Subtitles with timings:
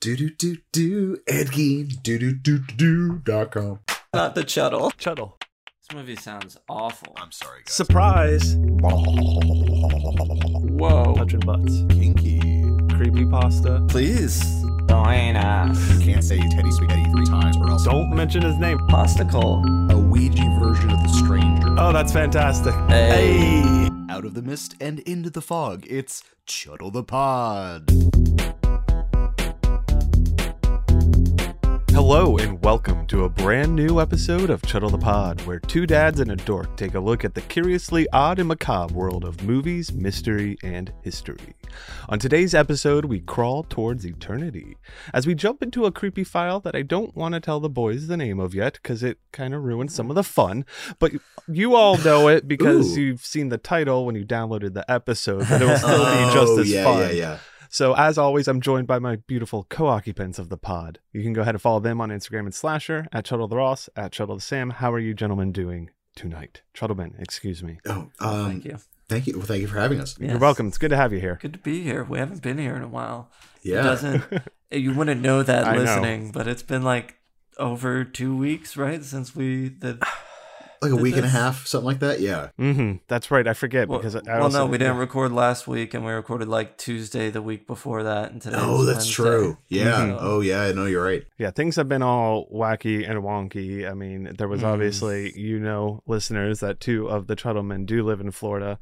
[0.00, 1.18] Do do do do.
[1.28, 2.02] Ed Gein.
[2.02, 3.80] Do do do do dot com.
[4.14, 4.92] Not the Chuddle.
[4.94, 5.34] Chuddle.
[5.78, 7.12] This movie sounds awful.
[7.18, 7.74] I'm sorry, guys.
[7.74, 8.56] Surprise.
[10.78, 11.14] Whoa.
[11.16, 11.82] Touching butts.
[11.90, 12.40] Kinky.
[12.96, 13.84] Creepy pasta.
[13.90, 14.42] Please.
[14.88, 16.02] Join us.
[16.02, 17.84] Can't say Teddy Spaghetti three times or else.
[17.84, 18.78] Don't mention his name.
[18.88, 19.62] Posticle.
[19.92, 21.74] A Ouija version of the stranger.
[21.78, 22.72] Oh, that's fantastic.
[22.88, 23.60] Hey.
[23.60, 23.90] Hey.
[24.08, 27.90] Out of the mist and into the fog, it's Chuddle the Pod.
[32.12, 36.18] Hello and welcome to a brand new episode of Chuddle the Pod, where two dads
[36.18, 39.92] and a dork take a look at the curiously odd and macabre world of movies,
[39.92, 41.54] mystery, and history.
[42.08, 44.76] On today's episode, we crawl towards eternity
[45.14, 48.08] as we jump into a creepy file that I don't want to tell the boys
[48.08, 50.64] the name of yet because it kind of ruins some of the fun.
[50.98, 51.12] But
[51.46, 53.02] you all know it because Ooh.
[53.02, 56.30] you've seen the title when you downloaded the episode, but it will still be oh,
[56.34, 56.98] just Oh, as yeah, fun.
[57.02, 57.38] yeah, yeah.
[57.72, 60.98] So, as always, I'm joined by my beautiful co-occupants of the pod.
[61.12, 63.88] You can go ahead and follow them on Instagram and Slasher at Chuddle the Ross
[63.94, 64.70] at Chuddle the Sam.
[64.70, 66.62] How are you gentlemen doing tonight?
[66.74, 67.78] Chuddleman, excuse me.
[67.86, 68.78] Oh, um, Thank you.
[69.08, 69.36] Thank you.
[69.38, 70.18] Well, thank you for having us.
[70.18, 70.66] You're welcome.
[70.66, 71.38] It's good to have you here.
[71.40, 72.02] Good to be here.
[72.02, 73.30] We haven't been here in a while.
[73.62, 73.82] It Yeah.
[73.82, 74.24] doesn't
[74.72, 75.82] you wouldn't know that I know.
[75.82, 77.18] listening, but it's been like
[77.56, 79.04] over two weeks, right?
[79.04, 80.02] Since we did
[80.82, 82.20] Like a Did week and a half, something like that.
[82.20, 82.48] Yeah.
[82.58, 82.96] Mm-hmm.
[83.06, 83.46] That's right.
[83.46, 86.10] I forget well, because I well also, no, we didn't record last week and we
[86.12, 88.56] recorded like Tuesday the week before that and today.
[88.58, 89.58] Oh, that's true.
[89.68, 90.06] Yeah.
[90.06, 90.16] Mhm.
[90.20, 90.62] Oh, yeah.
[90.62, 91.22] I know you're right.
[91.36, 93.86] Yeah, things have been all wacky and wonky.
[93.86, 94.68] I mean, there was Mm.
[94.72, 98.78] obviously, you know, listeners that two of the Chuddlemen do live in Florida.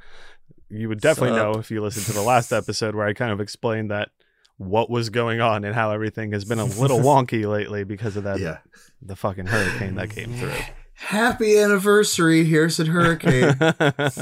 [0.70, 1.54] You would definitely Sup?
[1.54, 4.10] know if you listened to the last episode where I kind of explained that
[4.56, 8.22] what was going on and how everything has been a little wonky lately because of
[8.22, 8.58] that Yeah.
[9.02, 10.52] the fucking hurricane that came through.
[10.98, 13.56] Happy anniversary, Harrison Hurricane.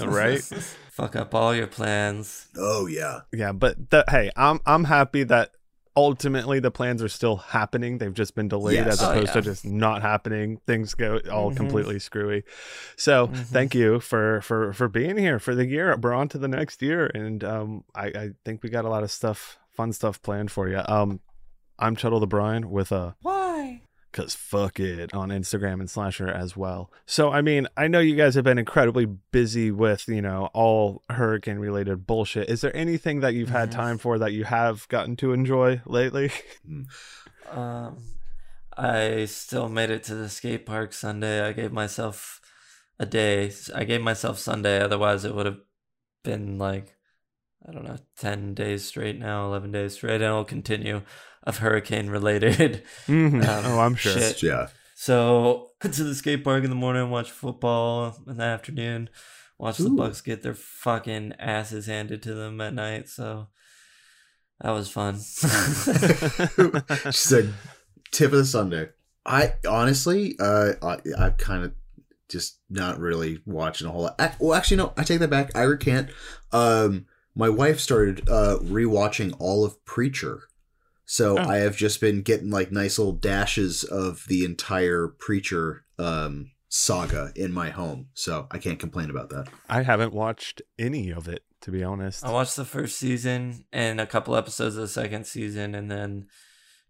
[0.06, 0.40] right?
[0.90, 2.48] Fuck up all your plans.
[2.56, 3.20] oh, yeah.
[3.32, 5.50] Yeah, but the, hey, I'm I'm happy that
[5.96, 7.98] ultimately the plans are still happening.
[7.98, 8.88] They've just been delayed Yes.
[8.94, 9.32] as Oh, opposed yeah.
[9.34, 10.58] to just not happening.
[10.66, 11.56] Things go all Mhm.
[11.56, 12.44] completely screwy.
[12.96, 13.36] So Mhm.
[13.46, 15.96] thank you for for for being here for the year.
[15.96, 19.02] We're on to the next year, and um, I I think we got a lot
[19.02, 20.82] of stuff, fun stuff planned for you.
[20.86, 21.20] Um,
[21.78, 23.35] I'm Chuddle the Brian with a Why?
[24.12, 26.90] Cause fuck it on Instagram and Slasher as well.
[27.04, 31.02] So I mean, I know you guys have been incredibly busy with you know all
[31.10, 32.48] hurricane related bullshit.
[32.48, 36.30] Is there anything that you've had time for that you have gotten to enjoy lately?
[37.48, 37.98] Um,
[38.76, 41.46] I still made it to the skate park Sunday.
[41.46, 42.40] I gave myself
[42.98, 43.52] a day.
[43.74, 44.80] I gave myself Sunday.
[44.80, 45.60] Otherwise, it would have
[46.24, 46.95] been like
[47.68, 51.02] I don't know, ten days straight now, eleven days straight, and it'll continue
[51.42, 52.82] of hurricane related.
[53.06, 53.44] Mhm.
[53.48, 54.12] Um, oh, I'm sure.
[54.12, 54.42] shit.
[54.42, 54.68] Yeah.
[54.94, 59.10] So to the skate park in the morning, watch football in the afternoon,
[59.58, 63.08] watch the Bucs get their fucking asses handed to them at night.
[63.08, 63.48] So
[64.60, 65.18] that was fun.
[65.20, 67.52] she said,
[68.10, 68.88] tip of the Sunday.
[69.24, 71.74] I honestly, uh, I, I'm kind of
[72.28, 74.14] just not really watching a whole lot.
[74.20, 75.50] Ac- Well, actually, no, I take that back.
[75.54, 76.10] I recant.
[76.52, 80.42] Um, my wife started uh, rewatching all of Preacher.
[81.04, 81.42] So Oh.
[81.42, 87.32] I have just been getting like nice little dashes of the entire Preacher um, saga
[87.36, 88.08] in my home.
[88.14, 89.46] So I can't complain about that.
[89.68, 92.24] I haven't watched any of it to be honest.
[92.24, 96.26] I watched the first season and a couple episodes of the second season, and then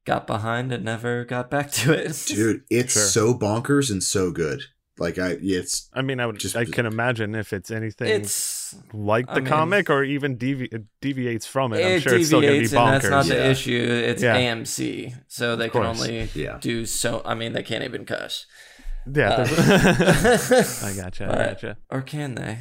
[0.04, 2.24] got behind and never got back to it.
[2.26, 3.02] Dude, it's Sure.
[3.02, 4.62] so bonkers and so good.
[4.98, 8.74] Like I, it's I mean, I would Just- I can imagine if it's anything it's
[8.94, 10.70] like I the mean- comic or even devi-
[11.02, 11.84] deviates from it.
[11.84, 13.34] I'm sure it's still gonna be deviates, and that's not Yeah.
[13.34, 13.86] the issue.
[14.06, 14.36] It's Yeah.
[14.36, 16.56] AMC, so they can only yeah.
[16.60, 17.20] do so.
[17.26, 18.46] I mean, they can't even cuss.
[19.12, 19.46] yeah, Uh,
[20.82, 21.24] I gotcha.
[21.30, 21.76] I gotcha.
[21.90, 22.58] Or can they?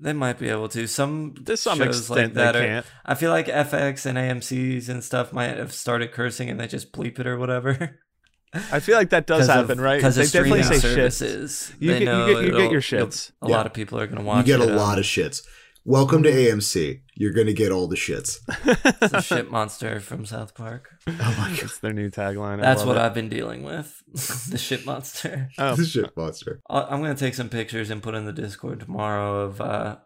[0.00, 0.86] They might be able to.
[0.86, 2.86] Some To some shows extent, like that they are- can't.
[3.06, 6.92] I feel like FX and AMC's and stuff might have started cursing and they just
[6.92, 8.00] bleep it or whatever.
[8.54, 9.96] I feel like that does happen, right?
[9.96, 10.82] Because They definitely say shit.
[11.12, 11.72] services.
[11.78, 13.30] You They get- you get- you get your you'll- shits.
[13.42, 13.56] A Yeah.
[13.56, 14.46] lot of people are going to watch.
[14.46, 14.74] You watch get it.
[14.74, 15.42] a lot of shits.
[15.84, 17.00] Welcome to AMC.
[17.14, 18.40] You're gonna get all the shits.
[19.00, 20.90] It's the shit monster from South Park.
[21.06, 22.58] Oh my god, It's their new tagline.
[22.58, 23.00] I That's love what it.
[23.00, 24.02] I've been dealing with.
[24.50, 25.48] the shit monster.
[25.58, 26.60] Oh, the shit monster.
[26.68, 29.96] I'll- I'm going to take some pictures and put in the Discord tomorrow of uh,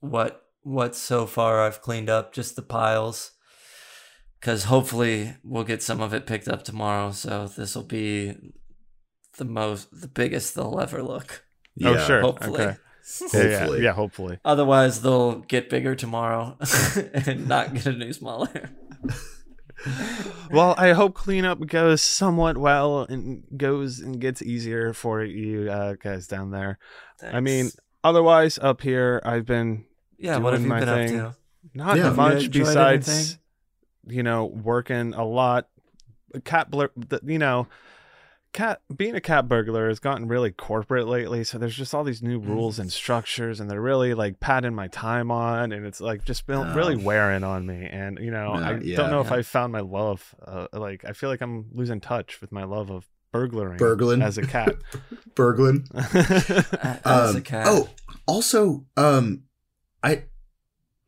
[0.00, 3.32] what what so far I've cleaned up, just the piles.
[4.44, 7.12] Because hopefully we'll get some of it picked up tomorrow.
[7.12, 8.36] So this will be
[9.38, 11.46] the most, the biggest they'll ever look.
[11.74, 11.92] Yeah.
[11.92, 12.20] oh, sure.
[12.20, 12.60] Hopefully.
[12.60, 12.76] Okay.
[13.32, 13.82] Yeah, yeah, Hopefully.
[13.84, 14.38] yeah, hopefully.
[14.44, 16.58] Otherwise, they'll get bigger tomorrow
[17.14, 18.68] and not get any smaller.
[20.50, 25.94] Well, I hope cleanup goes somewhat well and goes and gets easier for you uh,
[25.94, 26.78] guys down there.
[27.22, 27.70] I mean,
[28.02, 29.86] otherwise, up here, I've been
[30.18, 30.36] yeah.
[30.36, 31.20] What have you my been thing.
[31.20, 31.38] up to?
[31.72, 32.10] not Yeah.
[32.10, 33.38] Much besides, anything?
[34.06, 35.68] You know, working a lot,
[36.44, 36.90] cat blur,
[37.24, 37.66] you know,
[38.52, 41.42] cat being a cat burglar has gotten really corporate lately.
[41.44, 42.46] So there's just all these new Mm.
[42.46, 46.46] rules and structures, and they're really like padding my time on, and it's like just
[46.46, 47.86] been really wearing on me.
[47.90, 48.96] And you know, No, I yeah.
[48.96, 50.34] don't know if I found my love.
[50.44, 54.22] Uh, like I feel like I'm losing touch with my love of burglaring Burgling.
[54.22, 54.76] as a cat.
[55.34, 55.88] Burgling.
[55.94, 57.66] As Um, a cat.
[57.68, 57.88] Oh,
[58.28, 59.42] also, um,
[60.02, 60.24] I,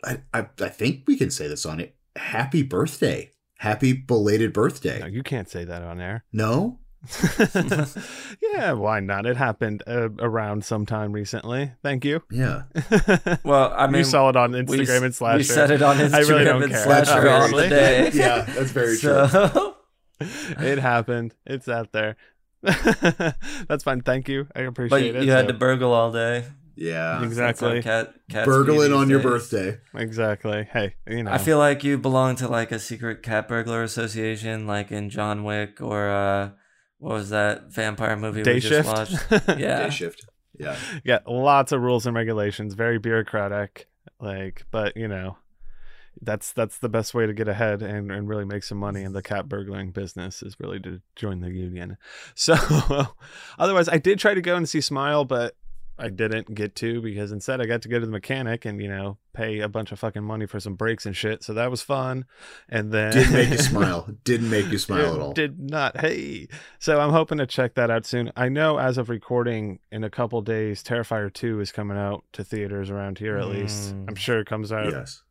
[0.05, 1.95] I, I, I think we can say this on it.
[2.17, 3.33] Happy birthday!
[3.59, 5.01] Happy belated birthday!
[5.01, 6.25] no, you can't say that on air.
[6.33, 6.81] No,
[8.43, 9.27] yeah, why not?
[9.27, 11.73] It happened uh, around sometime recently.
[11.83, 12.23] Thank you.
[12.31, 12.63] yeah.
[13.45, 15.37] well, I mean, you saw it on we, Instagram and Slasher.
[15.39, 16.83] we said it on Instagram I really don't and care.
[16.85, 18.11] Slasher on the day.
[18.13, 19.27] Yeah, that's very true.
[20.21, 21.35] it happened.
[21.47, 22.17] It's out there.
[22.63, 24.01] That's fine.
[24.01, 24.49] Thank you.
[24.57, 25.25] I but appreciate it.
[25.25, 26.45] you had So- to burgle all day.
[26.77, 27.83] Yeah, Exact- That's how Exactly.
[27.83, 29.79] Cat, cats burgling on these your birthday.
[29.95, 30.69] exactly.
[30.71, 31.33] Hey, you know.
[31.33, 35.43] I feel like you belong to like a secret cat burglar association, like in John
[35.45, 36.51] Wick or uh,
[36.99, 38.87] what was that vampire movie day we shift.
[38.87, 39.49] just watched?
[39.59, 40.27] Yeah, Day shift.
[40.59, 42.75] Yeah, yeah, lots of rules and regulations.
[42.75, 43.87] Very bureaucratic.
[44.21, 45.37] Like, but you know,
[46.23, 49.13] that's that's the best way to get ahead and, and really make some money in
[49.13, 51.99] the cat burgling business is really to join the union.
[52.35, 52.55] So,
[53.59, 55.55] otherwise, I did try to go and see Smile, but
[55.99, 58.89] I didn't get to because instead I got to go to the mechanic and you
[58.89, 61.43] know pay a bunch of fucking money for some breaks and shit.
[61.45, 62.25] So that was fun.
[62.69, 64.09] And then didn't make you smile.
[64.25, 65.33] Didn't make you smile at all.
[65.33, 66.01] Did not.
[66.01, 66.49] Hey.
[66.79, 68.33] So I'm hoping to check that out soon.
[68.37, 72.43] I know as of recording in a couple days, Terrifier 2 is coming out to
[72.45, 73.95] theaters around here at least.
[73.95, 74.09] Mm.
[74.09, 75.23] I'm sure it comes out Yes.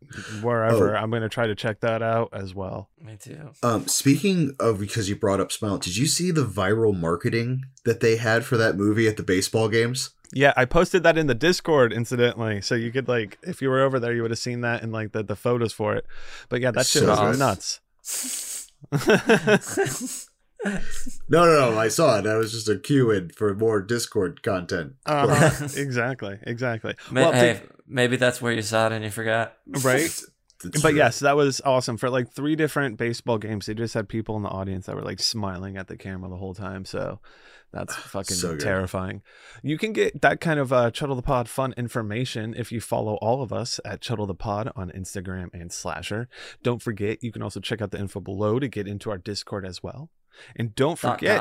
[0.41, 0.95] wherever.
[0.95, 0.99] Oh.
[0.99, 2.89] I'm going to try to check that out as well.
[3.01, 3.51] me too.
[3.63, 7.99] Um, speaking of because you brought up Smile, did you see the viral marketing that
[7.99, 10.11] they had for that movie at the baseball games?
[10.33, 12.59] Yeah, I posted that in the Discord incidentally.
[12.61, 14.91] So you could like if you were over there you would have seen that in
[14.91, 16.05] like the, the photos for it.
[16.49, 17.39] But yeah, that shit So was good.
[17.39, 17.79] nuts.
[21.29, 21.77] No, no, no.
[21.77, 22.25] I saw it.
[22.25, 24.93] I was just a cue in for more Discord content.
[25.05, 25.67] Uh-huh.
[25.77, 26.39] exactly.
[26.43, 26.95] Exactly.
[27.11, 29.53] May- Well, hey, to- maybe that's where you saw it and you forgot.
[29.83, 30.09] right?
[30.63, 30.97] That's but true.
[30.97, 31.97] yes, that was awesome.
[31.97, 35.03] For like three different baseball games, they just had people in the audience that were
[35.03, 36.83] like smiling at the camera the whole time.
[36.85, 37.19] So
[37.75, 39.21] that's fucking So terrifying.
[39.61, 43.15] You can get that kind of uh, Chuddle the Pod fun information if you follow
[43.15, 46.29] all of us at Chuddle the Pod on Instagram and Slasher.
[46.63, 49.65] Don't forget, you can also check out the info below to get into our Discord
[49.65, 50.09] as well.
[50.55, 51.37] And don't forget,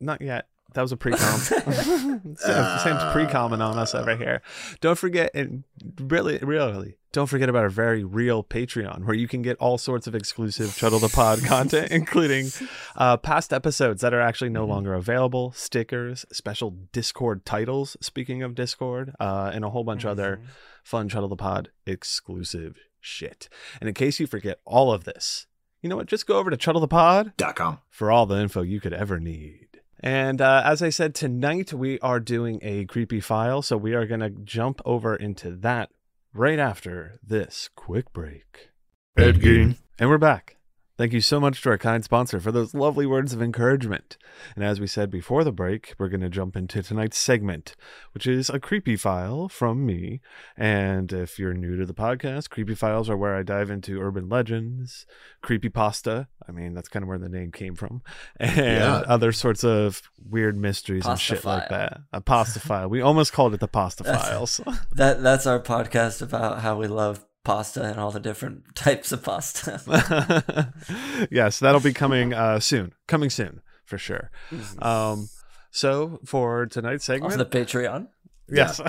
[0.00, 0.46] not yet.
[0.74, 1.40] That was a pre-com.
[2.36, 4.42] Sam's pre-comming on us over here.
[4.80, 5.64] Don't forget, and
[5.98, 10.06] really, really, don't forget about our very real Patreon, where you can get all sorts
[10.06, 12.50] of exclusive Chuddle the Pod content, including
[12.96, 17.96] uh, past episodes that are actually no longer available, stickers, special Discord titles.
[18.00, 20.40] Speaking of Discord, uh, and a whole bunch of other
[20.84, 23.48] fun Chuddle the Pod exclusive shit.
[23.80, 25.46] And in case you forget all of this,
[25.82, 26.06] you know what?
[26.06, 27.78] Just go over to Chuddle the Pod Dot com.
[27.88, 29.69] for all the info you could ever need.
[30.02, 34.06] And uh, as I said, tonight we are doing a creepy file, so we are
[34.06, 35.90] going to jump over into that
[36.32, 38.70] right after this quick break.
[39.16, 39.76] Ed Gein.
[39.98, 40.59] And we're back.
[41.00, 44.18] Thank you so much to our kind sponsor for those lovely words of encouragement.
[44.54, 47.74] And as we said before the break, we're going to jump into tonight's segment,
[48.12, 50.20] which is a creepy file from me.
[50.58, 54.28] And if you're new to the podcast, creepy files are where I dive into urban
[54.28, 55.06] legends,
[55.40, 56.28] creepy pasta.
[56.46, 58.02] I mean, that's kind of where the name came from,
[58.36, 59.02] and Yeah.
[59.08, 62.00] other sorts of weird mysteries and Pasta shit like that.
[62.12, 62.90] A pasta file.
[62.90, 64.60] We almost called it the pasta That's- files.
[64.92, 69.22] That that's our podcast about how we love pasta and all the different types of
[69.22, 70.72] pasta.
[71.30, 72.92] yes, that'll be coming uh, soon.
[73.08, 74.30] Coming soon for sure.
[74.50, 74.84] Mhm.
[74.84, 75.28] Um,
[75.70, 78.08] so for tonight's on segment, the Patreon.
[78.48, 78.80] yes,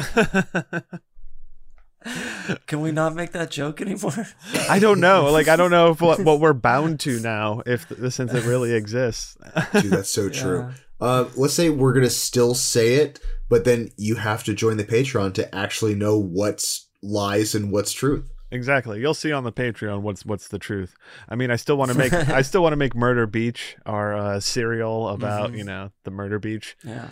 [2.66, 4.26] Can we not make that joke anymore?
[4.68, 5.32] I don't know.
[5.32, 8.74] Like I don't know if what, what we're bound to now, if since it really
[8.74, 9.38] exists.
[9.74, 10.60] Dude, that's so true.
[10.60, 10.74] Yeah.
[11.00, 14.84] Uh, let's say we're gonna still say it, but then you have to join the
[14.84, 18.31] Patreon to actually know what's lies and what's truth.
[18.54, 19.00] Exactly.
[19.00, 20.94] You'll see on the Patreon what's what's the truth.
[21.30, 24.14] I mean, I still want to make I still want to make Murder Beach our
[24.14, 25.58] uh, serial about Mhm.
[25.60, 26.76] you know the Murder Beach.
[26.84, 27.12] Yeah,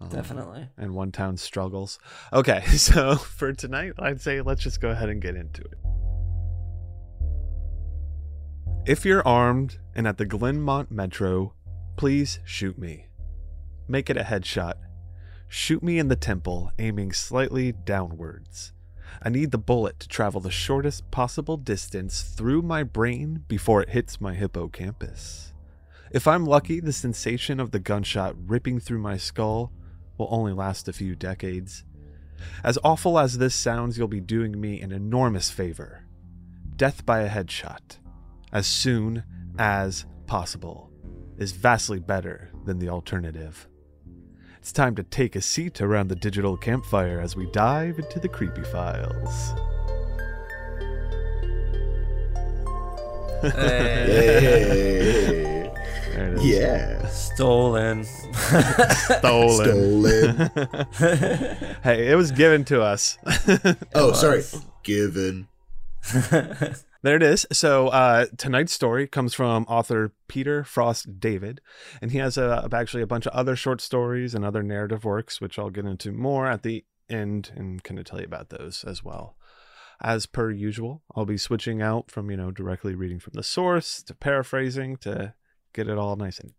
[0.00, 0.68] Um, definitely.
[0.76, 1.98] and one town struggles.
[2.32, 5.78] Okay, so for tonight, I'd say let's just go ahead and get into it.
[8.86, 11.54] If you're armed and at the Glenmont Metro,
[11.96, 13.06] please shoot me.
[13.88, 14.74] Make it a headshot.
[15.48, 18.73] Shoot me in the temple, aiming slightly downwards.
[19.22, 23.90] I need the bullet to travel the shortest possible distance through my brain before it
[23.90, 25.52] hits my hippocampus.
[26.10, 29.72] If I'm lucky, the sensation of the gunshot ripping through my skull
[30.16, 31.84] will only last a few decades.
[32.62, 36.04] As awful as this sounds, you'll be doing me an enormous favor.
[36.76, 37.98] Death by a headshot.
[38.52, 39.24] As soon
[39.58, 40.90] as possible
[41.38, 43.68] is vastly better than the alternative.
[44.64, 48.28] It's time to take a seat around the digital campfire as we dive into the
[48.28, 49.52] creepy files.
[53.42, 53.50] Hey.
[56.14, 56.46] There it is.
[56.46, 57.06] yeah.
[57.08, 58.04] Stolen.
[58.04, 59.66] Stolen.
[59.66, 60.50] Stolen.
[61.82, 63.18] hey, it was given to us.
[63.94, 64.44] oh, sorry.
[64.82, 65.46] Given.
[67.04, 67.46] There it is.
[67.52, 71.60] So uh, tonight's story comes from author Peter Frost David,
[72.00, 75.38] and he has a, actually a bunch of other short stories and other narrative works,
[75.38, 78.84] which I'll get into more at the end and kind of tell you about those
[78.84, 79.36] as well.
[80.00, 84.02] As per usual, I'll be switching out from you know directly reading from the source
[84.04, 85.34] to paraphrasing to
[85.74, 86.52] get it all nice and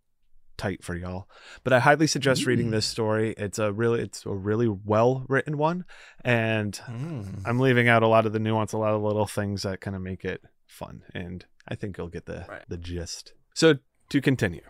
[0.58, 1.28] tight for y'all.
[1.64, 2.72] But I highly suggest reading Mm.
[2.72, 3.34] this story.
[3.38, 5.86] It's a really it's a really well written one,
[6.24, 7.42] and Mm.
[7.46, 9.96] I'm leaving out a lot of the nuance, a lot of little things that kind
[9.96, 12.64] of make it fun, and I think you'll get the Right.
[12.68, 13.34] the gist.
[13.54, 13.76] So
[14.10, 14.62] to continue,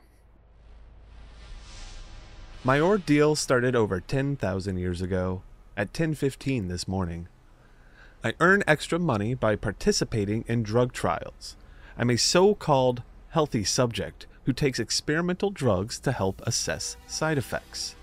[2.63, 5.44] my ordeal started over ten thousand years ago,
[5.77, 7.27] at ten fifteen this morning.
[8.24, 11.56] I earn extra money by participating in drug trials.
[11.96, 17.96] I'm a so-called healthy subject who takes experimental drugs to help assess side effects.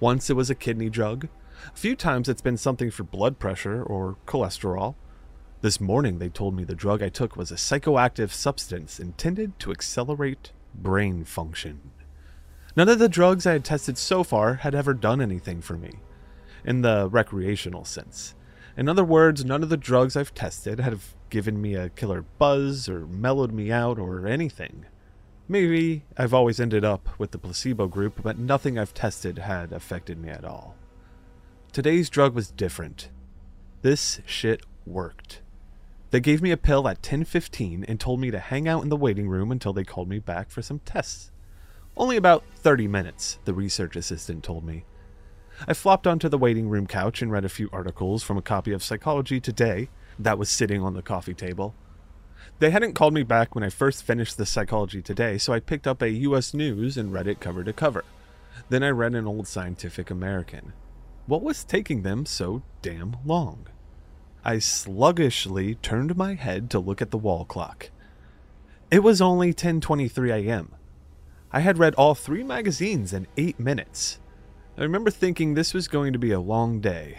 [0.00, 1.28] Once it was a kidney drug.
[1.72, 4.94] A few times it's been something for blood pressure or cholesterol.
[5.60, 9.70] This morning they told me the drug I took was a psychoactive substance intended to
[9.70, 11.92] accelerate brain function.
[12.74, 16.00] None of the drugs I had tested so far had ever done anything for me,
[16.64, 18.34] in the recreational sense.
[18.76, 22.88] In other words, none of the drugs I've tested have given me a killer buzz
[22.88, 24.86] or mellowed me out or anything.
[25.52, 30.18] Maybe I've always ended up with the placebo group, but nothing I've tested had affected
[30.18, 30.76] me at all.
[31.72, 33.10] Today's drug was different.
[33.82, 35.42] This shit worked.
[36.10, 38.96] They gave me a pill at 10:15 and told me to hang out in the
[38.96, 41.30] waiting room until they called me back for some tests.
[41.98, 44.86] Only about 30 minutes, the research assistant told me.
[45.68, 48.72] I flopped onto the waiting room couch and read a few articles from a copy
[48.72, 51.74] of Psychology Today that was sitting on the coffee table.
[52.62, 55.88] They hadn't called me back when I first finished the Psychology Today, so I picked
[55.88, 58.04] up a US News and read it cover to cover.
[58.68, 60.72] Then I read an old Scientific American.
[61.26, 63.66] What was taking them so damn long?
[64.44, 67.90] I sluggishly turned my head to look at the wall clock.
[68.92, 70.76] It was only 10:23 a.m.
[71.50, 74.20] I had read all 3 magazines in 8 minutes.
[74.78, 77.18] I remember thinking this was going to be a long day.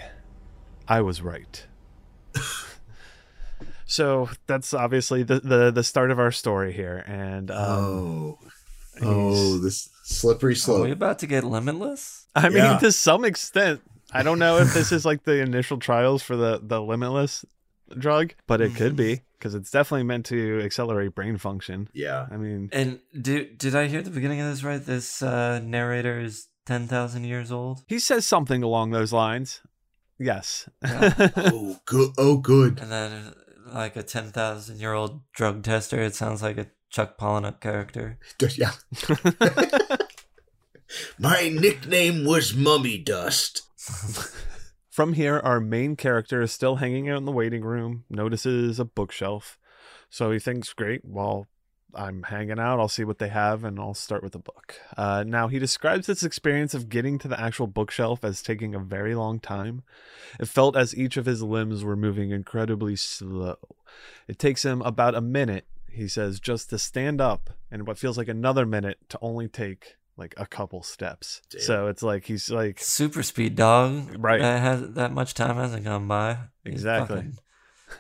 [0.87, 1.67] I was right.
[3.93, 8.39] So that's obviously the, the the start of our story here, and um, oh.
[9.01, 10.83] Oh, this slippery Are slope.
[10.83, 12.27] we about to get limitless?
[12.35, 13.81] I mean, to some extent,
[14.11, 17.43] I don't know if this is like the initial trials for the the limitless
[17.97, 21.89] drug, but it could be because it's definitely meant to accelerate brain function.
[21.93, 22.27] yeah.
[22.31, 24.83] I mean, And do, did I hear the beginning of this right?
[24.83, 27.83] This uh, narrator is 10,000 years old.
[27.87, 29.61] he says something along those lines.
[30.19, 30.69] Yes.
[30.83, 31.29] Yeah.
[31.37, 32.11] Oh, good.
[32.17, 32.79] Oh, good.
[32.79, 33.33] And then,
[33.71, 38.19] like a 10,000 year old drug tester, it sounds like a Chuck Palahniuk character.
[38.55, 38.71] Yeah.
[41.17, 43.63] My nickname was Mummy Dust.
[44.91, 48.85] From here, our main character is still hanging out in the waiting room, notices a
[48.85, 49.57] bookshelf.
[50.11, 51.47] So he thinks, great, well,
[51.95, 52.79] I'm hanging out.
[52.79, 54.75] I'll see what they have and I'll start with the book.
[54.97, 58.79] Uh, now, he describes this experience of getting to the actual bookshelf as taking a
[58.79, 59.83] very long time.
[60.39, 63.57] It felt as each of his limbs were moving incredibly slow.
[64.27, 68.17] It takes him about a minute, he says, just to stand up, and what feels
[68.17, 71.41] like another minute to only take like a couple steps.
[71.49, 71.61] Damn.
[71.61, 74.15] So it's like he's like Super speed dog.
[74.17, 74.41] Right.
[74.41, 76.37] That, has, that much time hasn't gone by.
[76.63, 77.15] He's Exactly.
[77.17, 77.37] fucking-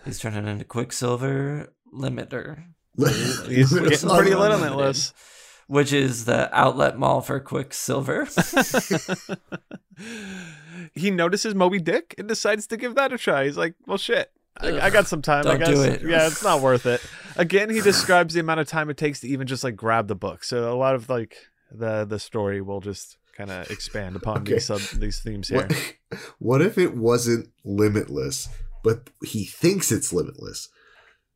[0.05, 2.63] he's turning into Quicksilver Limiter.
[2.97, 5.13] He's getting pretty Unlimited, limitless.
[5.67, 8.25] Which is the outlet mall for Quicksilver.
[10.93, 13.45] he notices Moby Dick and decides to give that a try.
[13.45, 15.47] He's like, "Well, shit, I, I got some time.
[15.47, 15.69] I Don't guess.
[15.69, 16.01] do it.
[16.01, 17.01] Yeah, it's not worth it."
[17.37, 20.15] Again, he describes the amount of time it takes to even just like grab the
[20.15, 20.43] book.
[20.43, 21.35] So a lot of like
[21.71, 24.53] the the story will just kind of expand upon Okay.
[24.53, 25.67] these sub these themes here.
[25.67, 25.95] What,
[26.39, 28.47] what if it wasn't limitless,
[28.83, 30.69] but he thinks it's limitless?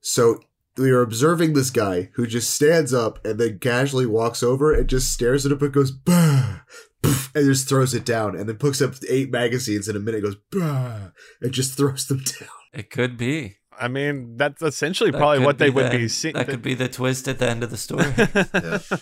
[0.02, 0.40] So
[0.78, 4.88] we are observing this guy who just stands up and then casually walks over and
[4.88, 6.60] just stares at it but goes bah,
[7.02, 10.24] poof, and just throws it down and then picks up eight magazines in a minute
[10.24, 11.10] and goes bah,
[11.42, 12.50] and just throws them down.
[12.74, 13.56] it could be.
[13.80, 16.34] I mean, that's essentially That probably what they be would the- be seeing.
[16.34, 18.12] That could be the twist at the end of the story.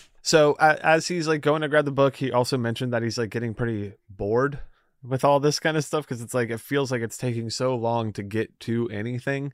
[0.22, 3.16] So a- as he's like going to grab the book, he also mentioned that he's
[3.16, 4.58] like getting pretty bored
[5.08, 7.74] with all this kind of stuff because it's like it feels like it's taking so
[7.74, 9.52] long to get to anything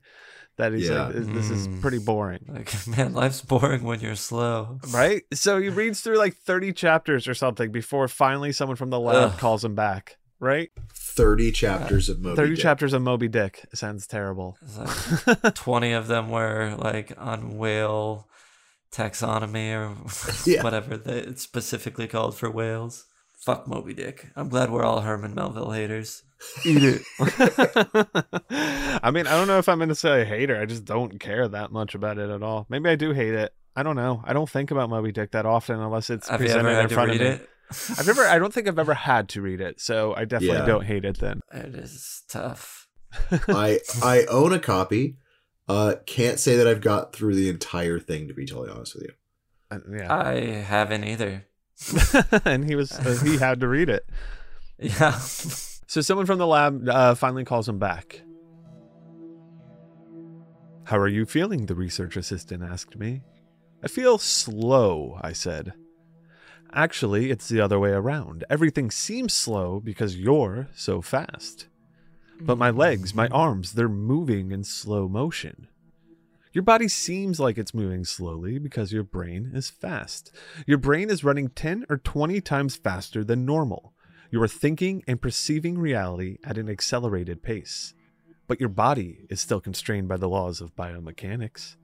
[0.57, 1.05] that he's Yeah.
[1.07, 1.81] like, this, this is Mm.
[1.81, 2.45] pretty boring.
[2.47, 4.79] Like, man, life's boring when you're slow.
[4.91, 5.23] Right?
[5.33, 9.31] So he reads through like 30 chapters or something before finally someone from the lab
[9.33, 9.39] Ugh.
[9.39, 10.17] calls him back.
[10.39, 10.71] Right?
[10.93, 12.61] 30 chapters of Moby 30 Dick.
[12.61, 13.65] chapters of Moby Dick.
[13.73, 14.57] Sounds terrible.
[14.77, 18.27] Like 20 of them were like on whale
[18.91, 19.95] taxonomy or
[20.49, 20.63] Yeah.
[20.63, 23.05] whatever they, it's specifically called for whales.
[23.45, 24.29] Fuck Moby Dick.
[24.35, 26.23] I'm glad we're all Herman Melville haters.
[26.65, 27.01] Eat it.
[29.03, 30.59] I mean, I don't know if I'm going to say hater.
[30.59, 32.65] I just don't care that much about it at all.
[32.69, 33.53] Maybe I do hate it.
[33.75, 34.21] I don't know.
[34.25, 36.81] I don't think about Moby Dick that often unless it's Have you presented ever in
[36.81, 37.33] had to front read of me.
[37.43, 37.49] it?
[37.97, 38.21] I've never.
[38.25, 40.65] I don't think I've ever had to read it, so I definitely Yeah.
[40.65, 41.17] don't hate it.
[41.19, 42.87] Then It is tough.
[43.47, 45.17] I I own a copy.
[45.67, 49.03] Uh, can't say that I've got through the entire thing to be totally honest with
[49.05, 49.11] you.
[49.71, 51.45] Uh, yeah, I haven't either.
[52.45, 54.05] and he was uh, he had to read it.
[54.79, 55.17] Yeah.
[55.17, 58.23] So someone from the lab uh, finally calls him back.
[60.85, 61.67] How are you feeling?
[61.67, 63.21] The research assistant asked me.
[63.83, 65.73] I feel slow, I said.
[66.73, 68.43] Actually, it's the other way around.
[68.49, 71.67] Everything seems slow because you're so fast.
[72.41, 75.67] But my legs, my arms, they're moving in slow motion.
[76.53, 80.31] Your body seems like it's moving slowly because your brain is fast.
[80.67, 83.93] Your brain is running 10 or 20 times faster than normal.
[84.29, 87.95] You are thinking and perceiving reality at an accelerated pace.
[88.47, 91.75] But your body is still constrained by the laws of biomechanics.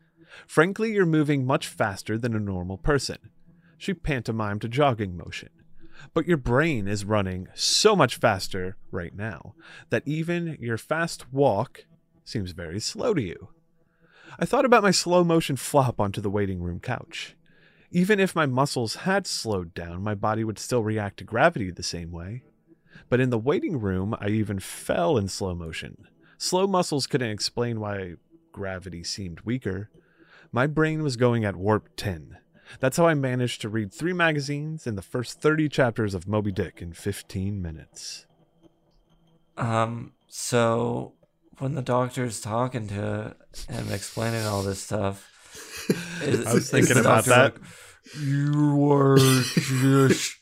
[0.45, 3.17] Frankly, you're moving much faster than a normal person.
[3.79, 5.49] She pantomimed a jogging motion.
[6.13, 9.55] But your brain is running so much faster right now
[9.89, 11.85] that even your fast walk
[12.23, 13.49] seems very slow to you.
[14.41, 17.35] I thought about my slow motion flop onto the waiting room couch.
[17.91, 21.83] Even if my muscles had slowed down, my body would still react to gravity the
[21.83, 22.43] same way.
[23.09, 26.07] But in the waiting room, I even fell in slow motion.
[26.37, 28.13] Slow muscles couldn't explain why
[28.53, 29.89] gravity seemed weaker.
[30.53, 32.37] My brain was going at warp 10.
[32.79, 36.53] That's how I managed to read three magazines and the first 30 chapters of Moby
[36.53, 38.25] Dick in 15 minutes.
[39.57, 41.13] Um, so
[41.59, 43.35] when the doctor's talking to
[43.69, 45.25] him, explaining all this stuff,
[46.21, 47.53] is, I was thinking the about that.
[47.55, 47.63] like,
[48.21, 50.35] you were just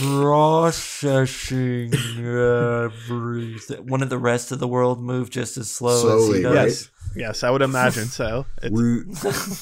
[0.00, 3.86] processing everything.
[3.86, 6.54] When did the rest of the world move just as slow as Slowly, he does?
[6.54, 6.64] right?
[6.66, 8.46] Yes, yes, I would imagine so.
[8.62, 8.70] It's,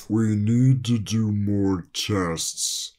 [0.09, 2.93] We we need to do more tests.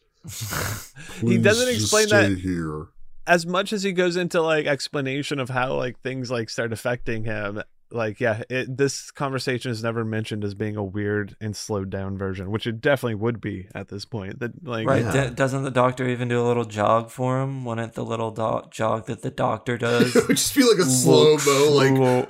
[1.22, 2.88] He doesn't Please just explain stay that- here.
[3.28, 7.24] as much as he goes into like explanation of how like things like start affecting
[7.24, 7.62] him
[7.94, 12.18] like yeah it, this conversation is never mentioned as being a weird and slowed down
[12.18, 15.04] version which it definitely would be at this point that like Right?
[15.04, 15.28] Yeah.
[15.28, 17.66] d- doesn't the doctor even do a little jog for him?
[17.66, 20.16] When it the little do- jog that the doctor does?
[20.16, 22.28] it would just be like a slow mo, like Slow.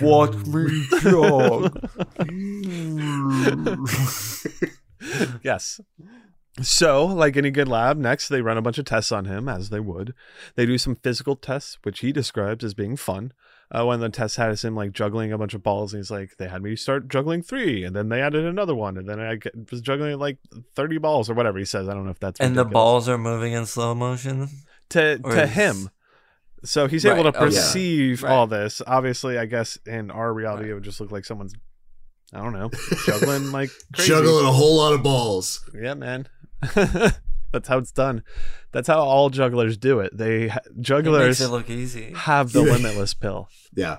[0.00, 1.76] watch me jog.
[5.42, 5.80] yes
[6.60, 9.70] so like any good lab next they run a bunch of tests on him as
[9.70, 10.12] they would
[10.56, 13.32] they do some physical tests which he describes as being fun
[13.72, 16.10] uh, one of the tests has him like juggling a bunch of balls and he's
[16.10, 19.20] like they had me start juggling three and then they added another one and then
[19.20, 19.38] I
[19.70, 20.38] was juggling like
[20.74, 23.18] 30 balls or whatever he says i don't know if that's and the balls are
[23.18, 24.48] moving in slow motion.
[24.90, 25.90] to Or to is- him.
[26.62, 27.46] So he's Right, able to okay.
[27.46, 28.30] perceive Right.
[28.32, 28.82] all this.
[28.86, 30.70] Obviously, I guess in our reality, Right.
[30.72, 31.54] it would just look like someone's,
[32.34, 32.70] I don't know,
[33.06, 34.08] juggling like crazy.
[34.10, 35.64] juggling a whole lot of balls.
[35.74, 36.26] Yeah, man.
[37.52, 38.22] That's how it's done.
[38.72, 40.16] That's how all jugglers do it.
[40.16, 42.12] They jugglers it look easy.
[42.14, 43.48] have the limitless pill.
[43.74, 43.98] Yeah,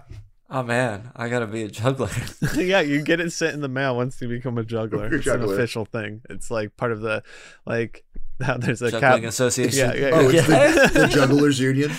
[0.54, 2.10] Oh man, I gotta be a juggler.
[2.56, 5.06] yeah, you get it sent in the mail once you become a juggler.
[5.08, 6.22] You're a It's an official thing.
[6.30, 7.24] It's like part of the
[7.66, 8.04] like
[8.42, 9.30] how there's a Juggling cap.
[9.30, 9.92] Association.
[9.92, 10.92] Yeah, yeah, Oh, it's Yes.
[10.94, 11.92] the, the Jugglers Union.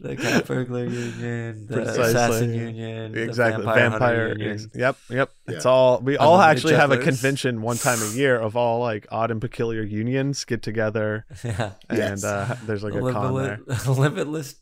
[0.00, 2.02] The cat burglar union, the Precisely.
[2.04, 4.50] assassin union, exactly the vampire, vampire, union.
[4.52, 8.08] ex- yep yep it's all we all Unlimited actually have a convention one time a
[8.16, 12.24] year of all like odd and peculiar unions get together Yeah, and Yes.
[12.24, 14.54] uh there's like a con there limitless, limitless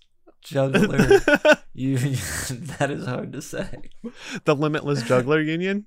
[0.43, 1.21] juggler
[1.73, 2.19] union.
[2.79, 3.91] that is hard to say.
[4.45, 5.87] the limitless juggler union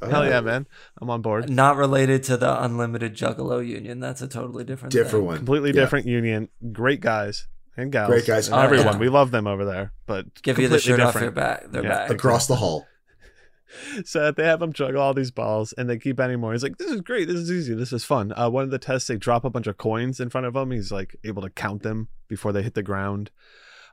[0.00, 0.66] hell yeah man
[1.00, 4.00] i'm on board Not related to the unlimited juggalo union.
[4.00, 4.92] That's a totally different.
[4.92, 5.24] Different thing.
[5.26, 5.36] one.
[5.38, 5.80] completely Yeah.
[5.80, 7.46] different union great guys
[7.78, 8.48] and gals Great guys.
[8.48, 8.98] and Oh, everyone yeah.
[8.98, 11.34] we love them over there but Give you the completely shirt off your different.
[11.34, 11.70] back.
[11.72, 11.88] Their Yeah.
[11.88, 12.10] back.
[12.10, 12.86] Across the hall.
[14.04, 16.78] so they have him juggle all these balls and they keep adding more he's like
[16.78, 19.16] this is great this is easy this is fun uh, one of the tests they
[19.16, 22.08] drop a bunch of coins in front of him he's like able to count them
[22.28, 23.30] before they hit the ground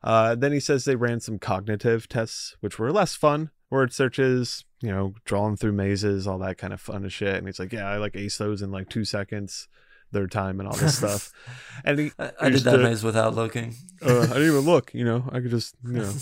[0.04, 4.64] uh, then he says they ran some cognitive tests which were less fun word searches
[4.82, 7.74] you know drawing through mazes all that kind of fun as shit and he's like
[7.74, 9.68] yeah i like ace those in like two seconds
[10.16, 11.32] their time and all this stuff.
[11.84, 13.76] And he, I, I did that to- maze without looking.
[14.02, 14.92] uh, I didn't even look.
[14.96, 16.14] You know, I could just you know.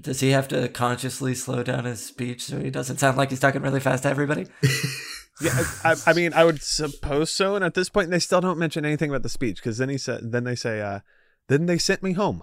[0.00, 3.40] Does he have to consciously slow down his speech so he doesn't sound like he's
[3.40, 4.46] talking really fast to everybody?
[5.40, 5.52] Yeah,
[5.84, 7.54] I, I, I mean, I would suppose so.
[7.54, 9.96] And at this point, they still don't mention anything about the speech because then he
[9.96, 10.98] said, then they say, uh,
[11.46, 12.42] then they sent me home.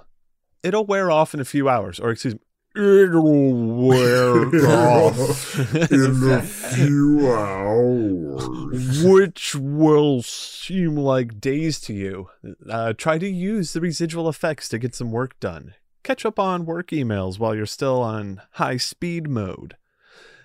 [0.63, 2.39] It'll wear off in a few hours, or excuse me,
[2.75, 5.59] it'll wear off,
[5.91, 9.03] In a few hours.
[9.03, 12.29] which will seem like days to you.
[12.69, 15.73] Uh, try to use the residual effects to get some work done.
[16.03, 19.75] Catch up on work emails while you're still on high speed mode.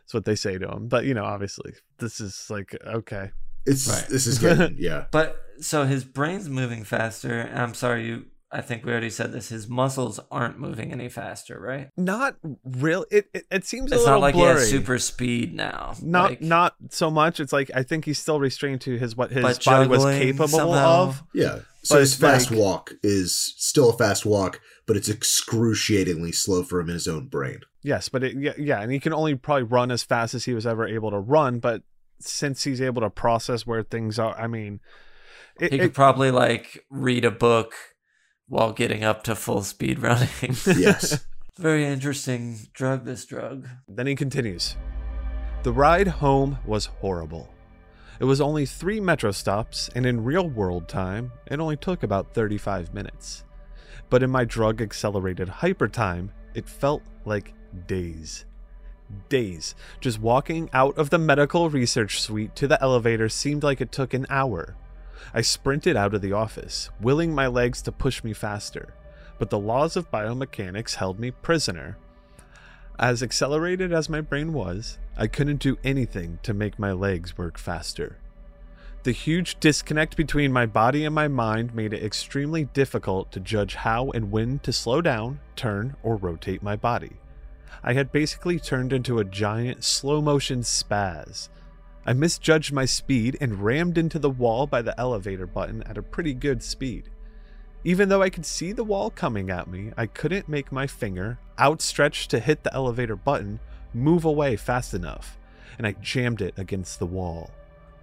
[0.00, 0.88] That's what they say to him.
[0.88, 3.30] But you know, obviously, this is like okay.
[3.66, 4.06] It's Right.
[4.08, 5.04] this is getting yeah.
[5.10, 7.50] But so his brain's moving faster.
[7.54, 8.24] I'm sorry, you.
[8.52, 9.48] I think we already said this.
[9.50, 11.90] His muscles aren't moving any faster, right?
[11.96, 13.06] Not really.
[13.10, 14.54] It it, it seems a It's little not like blurry.
[14.54, 15.94] he has super speed now.
[16.02, 17.38] not Like, not so much.
[17.38, 21.02] It's like I think he's still restrained to his what his body was capable somehow.
[21.02, 21.22] of.
[21.32, 21.60] Yeah.
[21.82, 26.62] So But his fast like- walk is still a fast walk, but it's excruciatingly slow
[26.62, 27.60] for him in his own brain.
[27.82, 30.52] Yes, but it, yeah, yeah, and he can only probably run as fast as he
[30.52, 31.58] was ever able to run.
[31.60, 31.82] But
[32.18, 34.80] since he's able to process where things are, I mean,
[35.58, 37.72] it, He it- could probably like read a book
[38.50, 40.28] while getting up to full speed running.
[40.66, 41.24] Yes.
[41.56, 43.04] Very interesting drug.
[43.04, 43.66] This drug.
[43.88, 44.76] Then he continues.
[45.62, 47.54] The ride home was horrible.
[48.18, 52.34] It was only three metro stops, and in real world time, it only took about
[52.34, 53.44] 35 minutes.
[54.10, 57.54] But in my drug accelerated hyper time, it felt like
[57.86, 58.44] days.
[59.28, 59.74] Days.
[60.00, 64.12] Just walking out of the medical research suite to the elevator seemed like it took
[64.12, 64.76] an hour.
[65.33, 68.94] I sprinted out of the office, willing my legs to push me faster,
[69.38, 71.96] but the laws of biomechanics held me prisoner.
[72.98, 77.59] As accelerated as my brain was, I couldn't do anything to make my legs work
[77.59, 78.18] faster.
[79.02, 83.76] The huge disconnect between my body and my mind made it extremely difficult to judge
[83.76, 87.12] how and when to slow down, turn, or rotate my body.
[87.83, 91.48] I had basically turned into a giant slow motion spaz.
[92.06, 96.02] I misjudged my speed and rammed into the wall by the elevator button at a
[96.02, 97.10] pretty good speed.
[97.84, 101.38] Even though I could see the wall coming at me, I couldn't make my finger,
[101.58, 103.60] outstretched to hit the elevator button,
[103.94, 105.38] move away fast enough,
[105.78, 107.50] and I jammed it against the wall.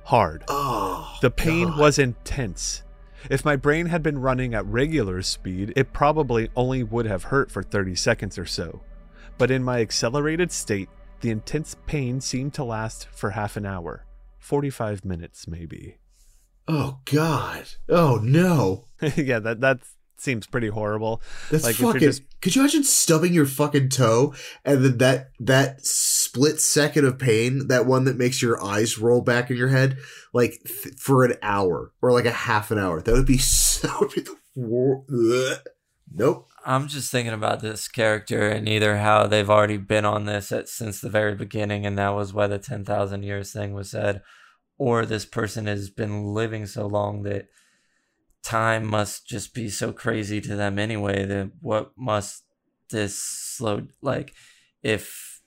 [0.05, 0.43] Hard.
[0.47, 1.17] Oh.
[1.21, 1.79] The pain God.
[1.79, 2.83] was intense.
[3.29, 7.51] If my brain had been running at regular speed, it probably only would have hurt
[7.51, 8.81] for 30 seconds or so.
[9.37, 10.89] But in my accelerated state,
[11.21, 14.05] the intense pain seemed to last for half an hour.
[14.39, 15.97] 45 minutes, maybe.
[16.67, 17.65] Oh God.
[17.89, 18.85] Oh no.
[19.15, 19.79] yeah, that that
[20.17, 21.21] seems pretty horrible.
[21.51, 22.01] That's Like, fucking.
[22.01, 24.33] just- Could you imagine stubbing your fucking toe
[24.65, 29.21] and then that that split second of pain, that one that makes your eyes roll
[29.21, 29.97] back in your head,
[30.33, 33.01] like th- for an hour or like a half an hour?
[33.01, 33.89] That would be so.
[34.01, 35.59] Would be the Ugh.
[36.13, 36.47] Nope.
[36.67, 40.67] I'm just thinking about this character and either how they've already been on this at,
[40.67, 44.21] since the very beginning, and that was why the 10,000 years thing was said,
[44.77, 47.47] or this person has been living so long that
[48.43, 51.25] time must just be so crazy to them anyway.
[51.25, 52.43] That what must
[52.89, 54.33] this slow, like,
[54.83, 55.41] if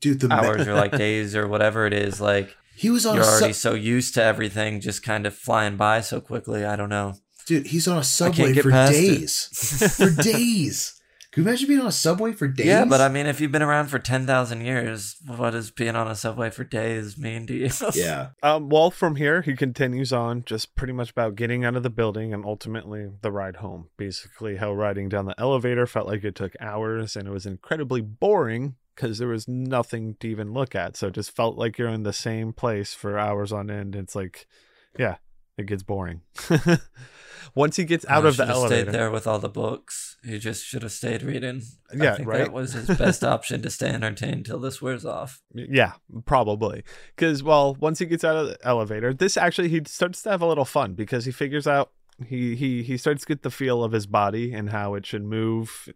[0.00, 3.24] Dude, the hours are like days or whatever it is, like, he was on you're
[3.24, 6.64] already su- so used to everything just kind of flying by so quickly.
[6.64, 7.16] I don't know.
[7.48, 7.66] Dude.
[7.66, 9.96] He's on a subway for days.
[9.96, 10.94] for days.
[11.30, 12.66] Can you imagine being on a subway for days?
[12.66, 16.08] Yeah, but I mean, if you've been around for 10,000 years, what does being on
[16.08, 17.70] a subway for days mean to you?
[17.94, 18.30] yeah.
[18.42, 21.90] Um, well, from here, he continues on just pretty much about getting out of the
[21.90, 23.88] building and ultimately the ride home.
[23.98, 28.00] Basically, how riding down the elevator felt like it took hours and it was incredibly
[28.00, 30.96] boring because there was nothing to even look at.
[30.96, 33.94] So it just felt like you're in the same place for hours on end.
[33.94, 34.46] It's like,
[34.98, 35.16] yeah,
[35.58, 36.22] it gets boring.
[37.54, 40.16] Once he gets out I of the elevator, stayed there with all the books.
[40.24, 41.62] He just should have stayed reading.
[41.92, 42.38] Yeah, I think right?
[42.38, 45.42] that was his best option to stay entertained till this wears off.
[45.52, 45.94] Yeah,
[46.24, 46.84] probably.
[47.16, 50.42] Because, well, once he gets out of the elevator, this actually, he starts to have
[50.42, 51.90] a little fun because he figures out,
[52.26, 55.24] he, he, he starts to get the feel of his body and how it should
[55.24, 55.88] move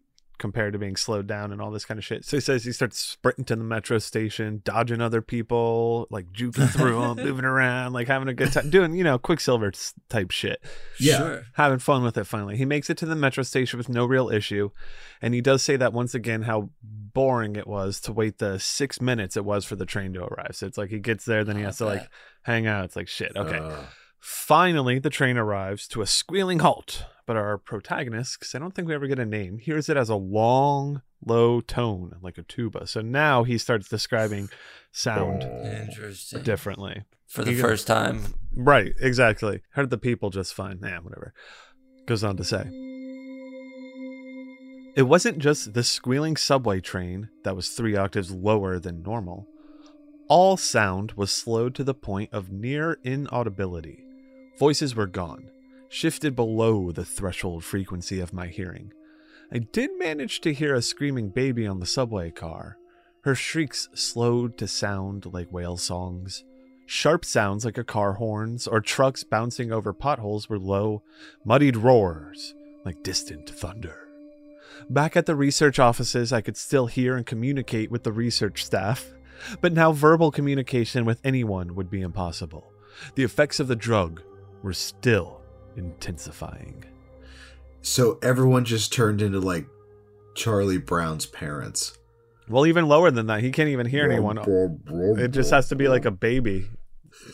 [0.42, 2.24] compared to being slowed down and all this kind of shit.
[2.24, 6.68] So he says he starts sprinting to the metro station, dodging other people, like juking
[6.68, 9.72] through them, moving around, like having a good time, doing, you know, Quicksilver
[10.10, 10.60] type shit
[10.98, 11.16] Yeah.
[11.18, 11.42] Sure.
[11.54, 12.56] having fun with it finally.
[12.56, 14.70] He makes it to the metro station with no real issue.
[15.22, 19.00] And he does say that once again how boring it was to wait the six
[19.00, 20.56] minutes it was for the train to arrive.
[20.56, 22.08] So it's like he gets there, then he has to like
[22.42, 22.84] hang out.
[22.86, 23.32] It's like shit.
[23.36, 23.58] Okay.
[23.58, 23.84] Uh,
[24.18, 27.04] Finally, the train arrives to a squealing halt.
[27.26, 30.08] But our protagonist, because I don't think we ever get a name, hears it as
[30.08, 32.86] a long, low tone, like a tuba.
[32.86, 34.48] So now he starts describing
[34.90, 35.40] sound
[36.42, 37.04] differently.
[37.26, 38.22] For the You- first time.
[38.54, 39.62] Right, exactly.
[39.70, 40.80] Heard the people just fine.
[40.80, 41.32] Nah, whatever.
[42.06, 42.68] Goes on to say.
[44.94, 49.46] It wasn't just the squealing subway train that was three octaves lower than normal.
[50.28, 54.04] All sound was slowed to the point of near inaudibility.
[54.58, 55.50] Voices were gone,
[55.92, 58.90] shifted below the threshold frequency of my hearing.
[59.52, 62.78] I did manage to hear a screaming baby on the subway car.
[63.24, 66.44] Her shrieks slowed to sound like whale songs.
[66.86, 71.02] Sharp sounds like a car horns or trucks bouncing over potholes were low,
[71.44, 72.54] muddied roars
[72.86, 74.08] like distant thunder.
[74.88, 79.12] Back at the research offices, I could still hear and communicate with the research staff,
[79.60, 82.72] but now verbal communication with anyone would be impossible.
[83.14, 84.22] The effects of the drug
[84.62, 85.41] were still
[85.76, 86.84] intensifying.
[87.82, 89.66] So everyone just turned into like
[90.34, 91.98] Charlie Brown's parents.
[92.48, 94.38] Well, even lower than that, he can't even hear anyone.
[95.18, 96.68] It just has to be like a baby,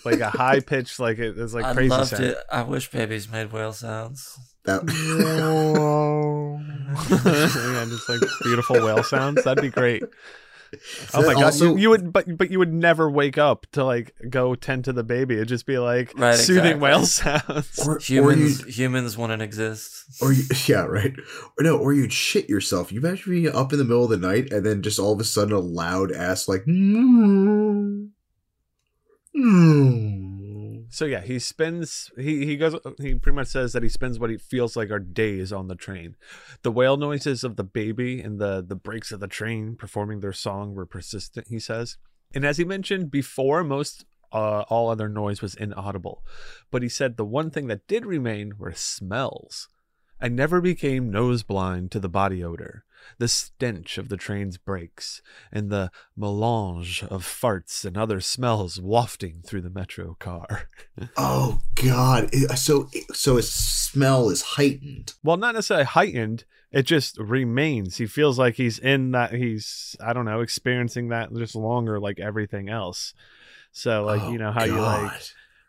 [0.05, 2.25] like a high pitch, like it is like I crazy loved sound.
[2.25, 2.39] it.
[2.51, 4.39] I wish babies made whale sounds.
[4.65, 4.85] That
[7.11, 9.45] yeah, just like beautiful whale sounds.
[9.45, 10.03] That'd be great.
[11.15, 13.85] Oh my god, Also- you, you would, but but you would never wake up to
[13.85, 15.35] like go tend to the baby.
[15.37, 16.81] It'd just be like Right, soothing exactly.
[16.83, 17.79] whale sounds.
[17.87, 20.05] or, or Humans humans wouldn't exist.
[20.21, 21.15] or you, yeah, right.
[21.59, 22.93] Or no, or you'd shit yourself.
[22.93, 25.21] You imagine being up in the middle of the night and then just all of
[25.21, 28.09] a sudden a loud ass like "Mm,
[29.37, 30.38] mm."
[30.91, 34.31] So yeah, he spends he he goes he pretty much says that he spends what
[34.31, 36.17] he feels like are days on the train.
[36.63, 40.33] The wail noises of the baby and the the brakes of the train performing their
[40.33, 41.99] song were persistent, he says.
[42.35, 46.25] And as he mentioned before, most uh, all other noise was inaudible.
[46.71, 49.69] But he said the one thing that did remain were smells.
[50.21, 52.85] I never became nose blind to the body odor,
[53.19, 59.43] the stench of the train's brakes, and the melange of farts and other smells wafting
[59.45, 60.69] through the metro car.
[61.17, 62.35] Oh God!
[62.57, 65.15] So so his smell is heightened.
[65.23, 66.45] well, not necessarily heightened.
[66.73, 67.97] It just remains.
[67.99, 69.33] He feels like he's in that.
[69.33, 73.15] He's I don't know, experiencing that just longer, like everything else.
[73.71, 75.13] So, like Oh, you know how you like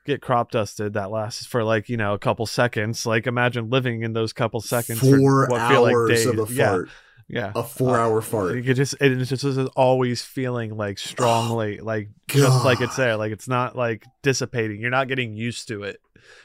[0.06, 3.06] get crop dusted that lasts for like you know a couple seconds.
[3.06, 6.26] Like imagine living in those couple seconds four for what feel like days.
[6.26, 6.94] of a fart, yeah.
[7.34, 8.56] A four-hour uh, fart.
[8.56, 12.96] You could just it just it's always feeling like strongly, oh, like just like it's
[12.96, 13.18] there.
[13.18, 14.80] Like it's not like dissipating.
[14.80, 16.00] You're not getting used to it.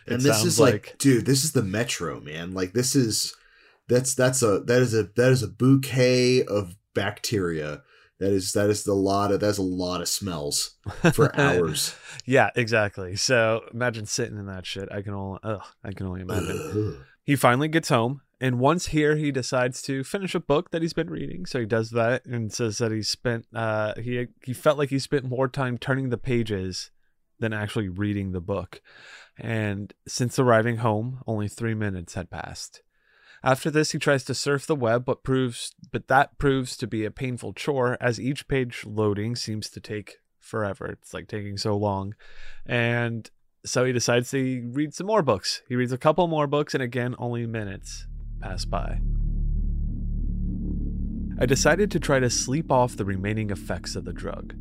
[0.06, 2.52] It and this is like, dude, this is the metro, man.
[2.54, 3.34] Like this is
[3.88, 7.82] that's that's a that is a that is a bouquet of bacteria.
[8.20, 10.76] That is that is a lot of that's a lot of smells
[11.12, 11.94] for hours.
[12.24, 13.16] yeah, exactly.
[13.16, 14.88] So imagine sitting in that shit.
[14.92, 17.04] I can only, ugh, I can only imagine.
[17.26, 20.92] He finally gets home, and once here, he decides to finish a book that he's
[20.92, 21.46] been reading.
[21.46, 24.98] So he does that and says that he spent, uh, he he felt like he
[24.98, 26.90] spent more time turning the pages
[27.38, 28.80] than actually reading the book.
[29.38, 32.82] And since arriving home, only three minutes had passed.
[33.42, 37.04] After this, he tries to surf the web, but proves but that proves to be
[37.04, 40.86] a painful chore as each page loading seems to take forever.
[40.86, 42.14] It's like taking so long,
[42.64, 43.30] and
[43.66, 45.62] so he decides to read some more books.
[45.68, 48.06] He reads a couple more books, and again, only minutes
[48.44, 49.00] pass by.
[51.40, 54.54] I decided to try to sleep off the remaining effects of the drug.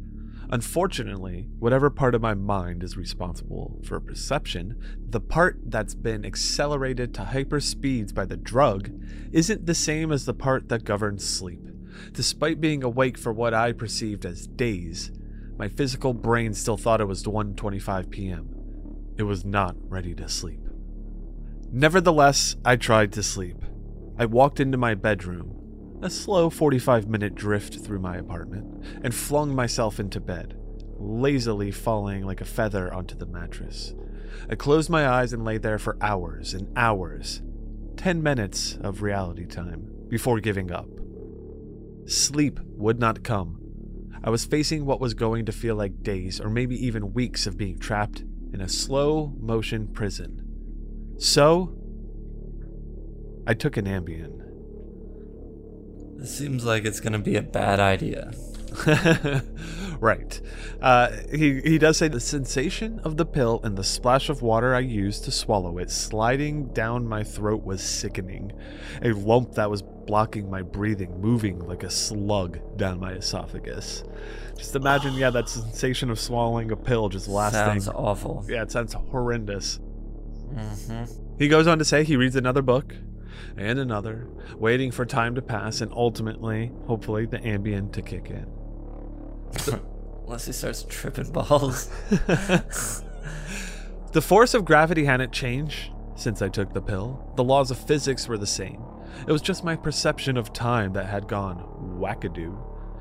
[0.49, 7.13] Unfortunately, whatever part of my mind is responsible for perception, the part that's been accelerated
[7.13, 8.89] to hyper speeds by the drug
[9.31, 11.61] isn't the same as the part that governs sleep.
[12.13, 15.11] Despite being awake for what I perceived as days,
[15.57, 18.49] my physical brain still thought it was 1:25 p.m.
[19.17, 20.61] It was not ready to sleep.
[21.71, 23.62] Nevertheless, I tried to sleep.
[24.17, 29.55] I walked into my bedroom, a slow 45 minute drift through my apartment, and flung
[29.55, 30.55] myself into bed,
[30.99, 33.93] lazily falling like a feather onto the mattress.
[34.49, 37.41] I closed my eyes and lay there for hours and hours.
[37.97, 40.87] 10 minutes of reality time before giving up.
[42.05, 43.59] Sleep would not come.
[44.23, 47.57] I was facing what was going to feel like days or maybe even weeks of
[47.57, 48.23] being trapped
[48.53, 50.39] in a slow motion prison.
[51.17, 51.75] So,
[53.45, 54.39] I took an Ambien.
[56.17, 58.31] This seems like it's gonna be a bad idea.
[59.99, 60.41] right.
[60.81, 64.73] Uh, he, he does say the sensation of the pill and the splash of water
[64.73, 68.51] I used to swallow it sliding down my throat was sickening.
[69.03, 74.03] A lump that was blocking my breathing, moving like a slug down my esophagus.
[74.57, 77.81] Just imagine, yeah, that sensation of swallowing a pill just lasting.
[77.81, 78.45] Sounds awful.
[78.47, 79.77] Yeah, it sounds horrendous.
[80.55, 81.03] hmm
[81.37, 82.95] He goes on to say he reads another book
[83.57, 88.47] and another, waiting for time to pass and ultimately, hopefully, the Ambien to kick in.
[90.25, 91.89] Unless he starts tripping balls.
[94.13, 97.33] The force of gravity hadn't changed since I took the pill.
[97.35, 98.79] The laws of physics were the same.
[99.27, 102.55] It was just my perception of time that had gone wackadoo.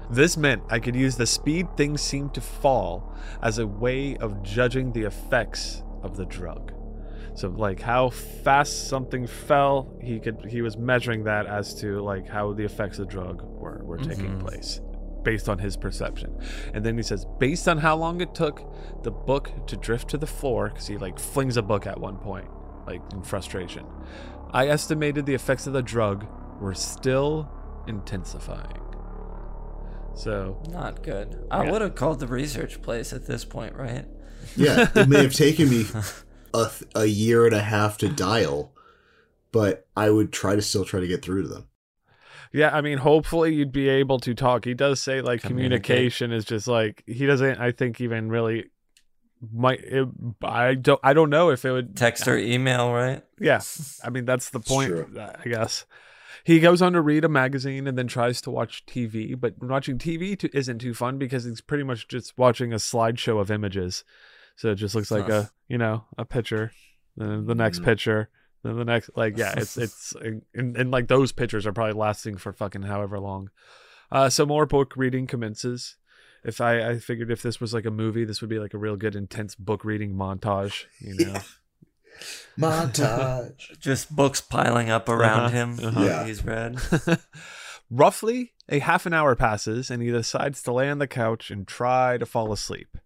[0.08, 4.42] This meant I could use the speed things seemed to fall as a way of
[4.42, 6.72] judging the effects of the drug.
[7.34, 12.28] So like how fast something fell, he could he was measuring that as to like
[12.28, 14.40] how the effects of the drug were were taking Mhm.
[14.40, 14.80] place
[15.22, 16.36] based on his perception.
[16.74, 18.62] And then he says based on how long it took
[19.02, 22.16] the book to drift to the floor cuz he like flings a book at one
[22.18, 22.48] point
[22.86, 23.86] like in frustration.
[24.52, 26.26] I estimated the effects of the drug
[26.60, 27.48] were still
[27.86, 28.78] intensifying.
[30.14, 31.46] So, Not good.
[31.50, 31.70] I Yeah.
[31.70, 34.04] would have called the research place at this point, right?
[34.56, 35.86] Yeah, it may have taken me
[36.54, 38.72] a, th- a year and a half to dial,
[39.50, 41.68] but I would try to still try to get through to them.
[42.52, 44.64] yeah, I mean, hopefully you'd be able to talk.
[44.64, 47.58] He does say like communication is just like he doesn't.
[47.58, 48.70] I think even really
[49.52, 49.80] might.
[49.80, 50.08] It,
[50.42, 51.00] I don't.
[51.02, 53.22] I don't know if it would Text or email, right?
[53.40, 53.60] Yeah,
[54.04, 55.16] I mean that's the point.
[55.16, 55.86] Uh, I guess
[56.44, 59.98] he goes on to read a magazine and then tries to watch TV, but watching
[59.98, 64.04] TV to, isn't too fun because he's pretty much just watching a slideshow of images.
[64.62, 65.32] So it just looks like Huh.
[65.46, 66.70] a you know a picture,
[67.16, 68.28] then the next picture,
[68.62, 70.42] then the next like yeah, it's it's and,
[70.76, 73.50] and like those pictures are probably lasting for fucking however long.
[74.12, 75.96] Uh, so more book reading commences.
[76.44, 78.78] If I, I figured if this was like a movie, this would be like a
[78.78, 80.84] real good intense book reading montage.
[81.00, 81.40] You know,
[82.58, 83.78] Montage.
[83.80, 85.78] Just books piling up around Uh-huh, him.
[85.82, 86.00] uh-huh.
[86.04, 86.24] Yeah.
[86.24, 86.78] He's read.
[87.90, 91.66] Roughly a half an hour passes, and he decides to lay on the couch and
[91.66, 92.96] try to fall asleep.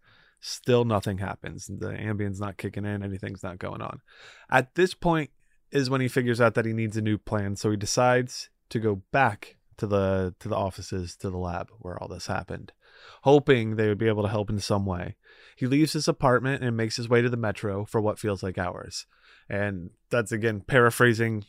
[0.41, 1.67] Still nothing happens.
[1.67, 4.01] The Ambien's not kicking in, anything's not going on.
[4.51, 5.31] At this point
[5.71, 8.79] is when he figures out that he needs a new plan, so he decides to
[8.79, 12.73] go back to the to the offices, to the lab where all this happened,
[13.23, 15.17] hoping they would be able to help in some way.
[15.57, 18.59] He leaves his apartment and makes his way to the metro for what feels like
[18.59, 19.07] hours.
[19.49, 21.45] And that's again paraphrasing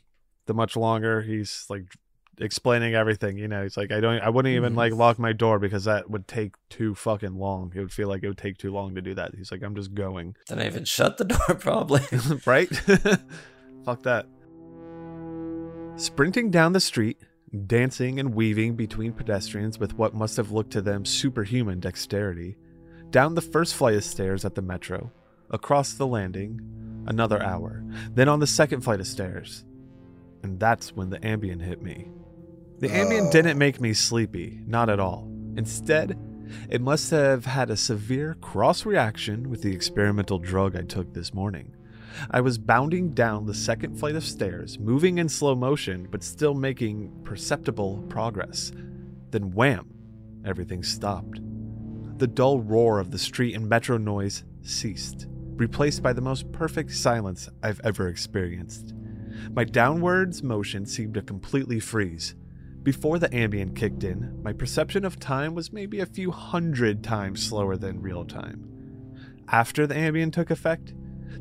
[0.45, 1.21] the much longer.
[1.21, 1.93] He's like
[2.39, 3.38] explaining everything.
[3.38, 6.10] You know, he's like, I don't, I wouldn't even like lock my door because that
[6.10, 7.71] would take too fucking long.
[7.76, 9.36] It would feel like it would take too long to do that.
[9.36, 12.02] He's like, I'm just going, Didn't even shut the door, probably.
[12.45, 12.69] right?
[13.86, 14.28] Fuck that.
[15.95, 17.17] Sprinting down the street,
[17.65, 22.56] dancing and weaving between pedestrians with what must have looked to them superhuman dexterity,
[23.10, 25.12] down the first flight of stairs at the metro,
[25.50, 26.60] across the landing,
[27.08, 29.63] another hour, then on the second flight of stairs.
[30.43, 32.10] And that's when the Ambien hit me.
[32.80, 33.32] The Ambien Oh.
[33.32, 35.28] didn't make me sleepy, not at all.
[35.56, 36.18] Instead,
[36.70, 41.34] it must have had a severe cross reaction with the experimental drug I took this
[41.34, 41.74] morning.
[42.32, 46.54] I was bounding down the second flight of stairs, moving in slow motion, but still
[46.54, 48.72] making perceptible progress.
[49.32, 49.88] Then wham!
[50.46, 51.40] Everything stopped.
[52.20, 56.92] The dull roar of the street and metro noise ceased, replaced by the most perfect
[56.92, 58.94] silence I've ever experienced.
[59.52, 62.36] My downwards motion seemed to completely freeze.
[62.88, 67.45] Before the Ambien kicked in, my perception of time was maybe a few hundred times
[67.45, 68.65] slower than real time.
[69.50, 70.93] After the Ambien took effect,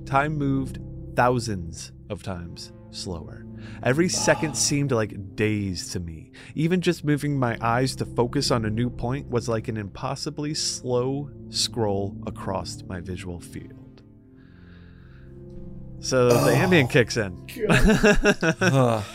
[0.07, 0.81] time moved
[1.15, 3.47] thousands of times slower.
[3.85, 6.33] Every second seemed like days to me.
[6.57, 10.53] Even just moving my eyes to focus on a new point was like an impossibly
[10.53, 14.03] slow scroll across my visual field.
[16.01, 16.57] So the Oh.
[16.57, 17.47] Ambien kicks in.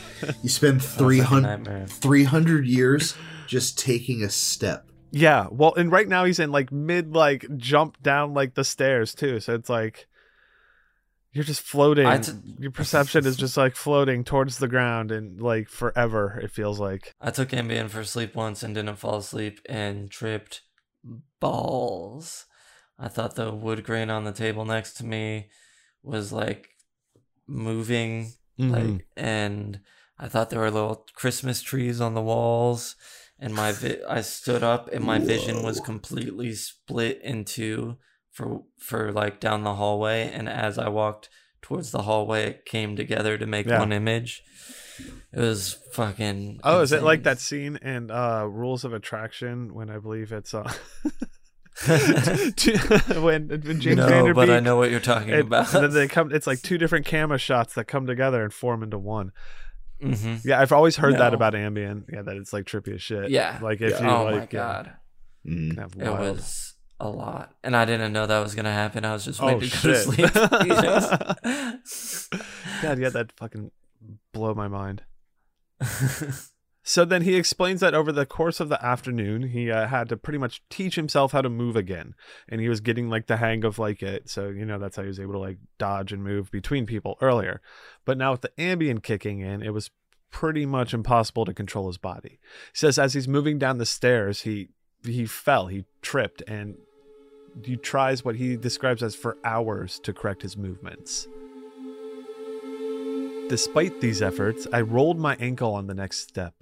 [0.24, 3.16] Ugh, You spend sounds like 300, 300 years
[3.48, 4.88] just taking a step.
[5.12, 9.14] Yeah, well, and right now he's in like mid like jump down like the stairs
[9.14, 9.40] too.
[9.42, 10.08] So it's like
[11.34, 12.06] you're just floating.
[12.06, 16.40] I t- Your perception is just like floating towards the ground and like forever.
[16.42, 17.14] It feels like.
[17.22, 20.62] I took Ambien for sleep once and didn't fall asleep and tripped
[21.42, 22.46] balls.
[23.00, 25.50] I thought the wood grain on the table next to me
[26.04, 26.70] was like
[27.48, 28.72] moving, Mhm.
[28.98, 29.80] like, and
[30.22, 32.96] I thought there were little Christmas trees on the walls.
[33.40, 37.98] And my vi- I stood up and my vision was completely split into
[38.32, 40.30] for for like down the hallway.
[40.32, 41.28] And as I walked
[41.64, 43.80] towards the hallway, it came together to make Yeah.
[43.80, 44.44] one image.
[45.34, 46.60] It was fucking.
[46.64, 50.54] Oh, is it like that scene in uh Rules of Attraction when I believe it's
[50.54, 50.72] uh
[51.88, 55.74] when, when James no, Van Der Beek but I know what you're talking it- about.
[55.74, 58.84] and then they come it's like two different camera shots that come together and form
[58.84, 59.32] into one.
[60.02, 62.04] Hmm Yeah, I've always heard that about Ambien.
[62.12, 63.30] Yeah, that it's like trippy as shit.
[63.30, 63.60] Yeah.
[63.62, 64.02] Like if Yeah.
[64.04, 64.92] you Oh like my yeah, god,
[65.48, 65.70] Mm.
[65.72, 69.06] can have it was a lot, and I didn't know that was gonna happen.
[69.06, 70.34] I was just Oh, waiting to go to sleep.
[72.82, 73.72] God, yeah, that fucking
[74.34, 75.04] blow my mind.
[76.84, 80.18] So then he explains that over the course of the afternoon, he uh, had to
[80.18, 82.16] pretty much teach himself how to move again,
[82.50, 84.30] and he was getting like the hang of like it.
[84.30, 87.18] So you know that's how he was able to like dodge and move between people
[87.22, 87.62] earlier.
[88.04, 89.92] But now with the Ambien kicking in, it was
[90.32, 92.40] pretty much impossible to control his body.
[92.74, 94.70] He says as he's moving down the stairs, he
[95.04, 96.78] he fell, he tripped, and
[97.64, 101.28] he tries what he describes as for hours to correct his movements.
[103.52, 106.54] Despite these efforts, I rolled my ankle on the next step.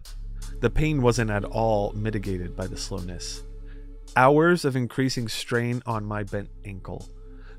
[0.60, 3.44] The pain wasn't at all mitigated by the slowness.
[4.16, 7.08] Hours of increasing strain on my bent ankle.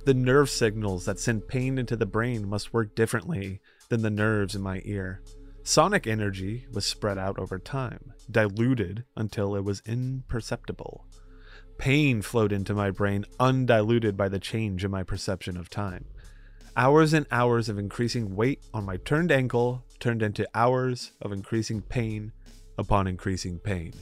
[0.04, 4.56] The nerve signals that send pain into the brain must work differently than the nerves
[4.56, 5.22] in my ear.
[5.62, 11.06] Sonic energy was spread out over time, diluted until it was imperceptible.
[11.78, 16.06] Pain flowed into my brain undiluted by the change in my perception of time.
[16.76, 21.82] Hours and hours of increasing weight on my turned ankle turned into hours of increasing
[21.82, 22.32] pain
[22.78, 23.92] upon increasing pain.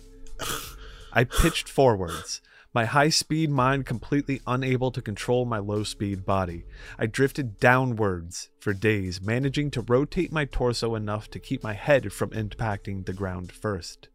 [1.13, 2.43] I pitched forwards,
[2.75, 6.67] my high speed mind completely unable to control my low speed body.
[6.99, 12.13] I drifted downwards for days, managing to rotate my torso enough to keep my head
[12.13, 14.09] from impacting the ground first.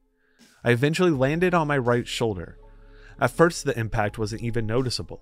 [0.64, 2.60] I eventually landed on my right shoulder.
[3.20, 5.22] At first, the impact wasn't even noticeable.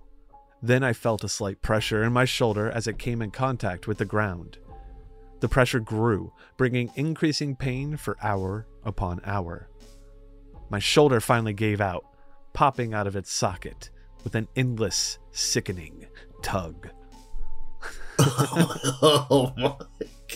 [0.61, 3.97] Then I felt a slight pressure in my shoulder as it came in contact with
[3.97, 4.57] the ground.
[5.39, 9.69] The pressure grew, bringing increasing pain for hour upon hour.
[10.69, 12.05] My shoulder finally gave out,
[12.53, 13.89] popping out of its socket
[14.23, 16.05] with an endless, sickening
[16.43, 16.89] tug.
[18.19, 19.75] oh my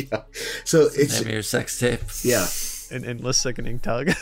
[0.09, 0.25] god!
[0.63, 2.01] So it's Name of your sex tape.
[2.23, 2.47] yeah.
[2.91, 4.07] An endless, sickening tug.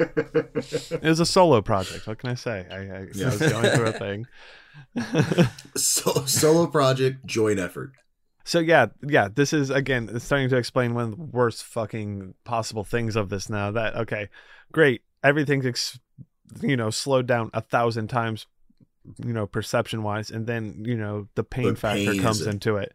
[0.00, 2.06] it was a solo project.
[2.06, 2.66] What can I say?
[2.70, 4.26] I, I, I was going through a thing.
[5.76, 7.92] so, solo project, joint effort.
[8.44, 12.84] So yeah, yeah, this is again starting to explain one of the worst fucking possible
[12.84, 13.70] things of this now.
[13.70, 14.28] That okay,
[14.72, 16.00] great, everything's ex-
[16.60, 18.46] you know slowed down a thousand times,
[19.24, 22.46] you know perception wise, and then you know the pain The factor pain comes is-
[22.46, 22.92] into it,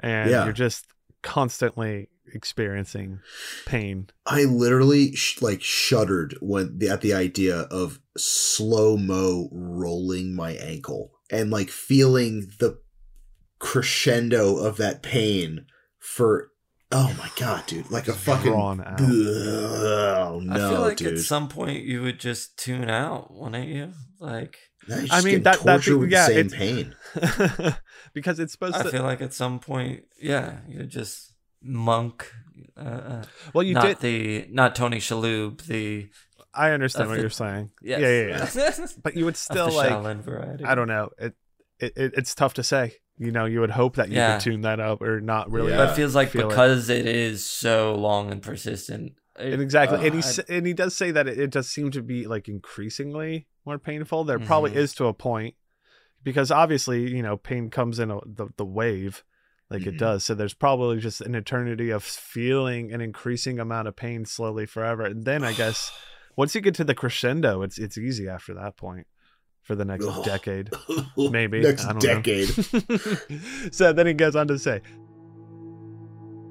[0.00, 0.44] and Yeah.
[0.44, 0.86] you're just
[1.22, 3.20] constantly experiencing
[3.66, 4.08] pain.
[4.26, 10.52] I literally sh- like shuddered when the, at the idea of slow mo rolling my
[10.52, 12.78] ankle and like feeling the
[13.58, 15.66] crescendo of that pain
[15.98, 16.50] for
[16.92, 19.00] oh my god, dude, like a fucking drawn out.
[19.00, 21.14] oh no, I feel like dude.
[21.14, 23.92] at some point you would just tune out, wouldn't you?
[24.20, 24.58] Like,
[24.88, 26.58] Now I mean, getting that- that thing- yeah, the same it's-
[27.64, 27.74] pain.
[28.14, 28.90] because it's supposed I to.
[28.90, 31.33] feel like at some point, yeah, you're just
[31.64, 32.30] monk.
[32.76, 33.98] Uh, uh, well, you not did.
[34.00, 36.08] the not Tony Shalhoub, the
[36.52, 37.70] I understand what the- you're saying.
[37.82, 38.00] yes.
[38.00, 38.86] Yeah, yeah, yeah.
[39.02, 39.90] But you would still the like.
[39.90, 40.64] Shaolin variety.
[40.64, 41.10] I don't know.
[41.18, 41.34] It,
[41.80, 42.94] it, it it's tough to say.
[43.16, 44.36] You know, you would hope that you Yeah.
[44.38, 45.70] could tune that up or not really.
[45.70, 45.78] Yeah.
[45.78, 46.48] But it feels like feel it.
[46.48, 49.12] because it is so long and persistent.
[49.38, 51.50] it- And exactly, uh, and he I- s and he does say that it, it
[51.50, 54.24] does seem to be like increasingly more painful.
[54.24, 54.76] There probably Mhm.
[54.76, 55.54] is to a point,
[56.24, 59.22] because obviously you know pain comes in a, the the wave,
[59.70, 59.98] like it Mhm.
[59.98, 60.24] does.
[60.24, 65.04] So there's probably just an eternity of feeling an increasing amount of pain slowly forever,
[65.04, 65.90] and then I guess
[66.36, 69.06] once you get to the crescendo, it's it's easy after that point
[69.62, 70.70] for the next decade.
[71.16, 72.14] Maybe next I don't know.
[72.20, 72.48] decade.
[73.74, 74.82] so then he goes on to say,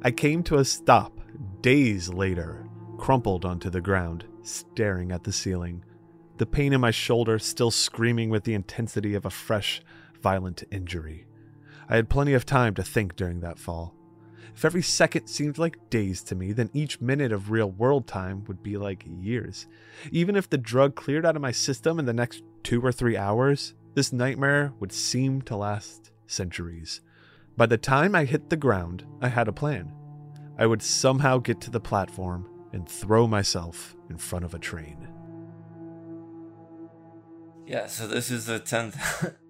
[0.02, 1.20] I came to a stop
[1.62, 2.66] days later,
[2.98, 5.84] crumpled onto the ground, staring at the ceiling.
[6.38, 9.82] The pain in my shoulder still screaming with the intensity of a fresh,
[10.22, 11.28] violent injury.
[11.90, 13.96] I had plenty of time to think during that fall.
[14.56, 18.44] If every second seemed like days to me, then each minute of real world time
[18.46, 19.68] would be like years.
[20.12, 23.18] Even if the drug cleared out of my system in the next two or three
[23.18, 27.02] hours, this nightmare would seem to last centuries.
[27.58, 29.92] By the time I hit the ground, I had a plan.
[30.58, 35.08] I would somehow get to the platform and throw myself in front of a train.
[37.66, 39.34] Yeah, so this is the tenth.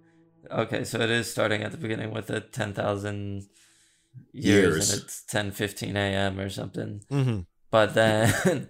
[0.53, 3.47] okay, so it is starting at the beginning with the ten thousand
[4.31, 4.93] years, Years.
[4.93, 6.39] and it's ten fifteen a.m.
[6.39, 7.01] or something.
[7.11, 7.39] Mm-hmm.
[7.71, 8.67] But then,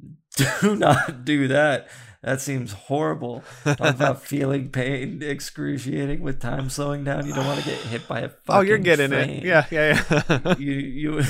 [0.36, 1.88] do not do that.
[2.22, 3.42] That seems horrible.
[3.64, 7.26] Talk about feeling pain, excruciating with time slowing down.
[7.26, 8.42] You don't want to get hit by a fucking.
[8.48, 9.30] Oh, you're getting train.
[9.30, 9.44] it.
[9.44, 10.54] Yeah, yeah, yeah.
[10.58, 11.22] you you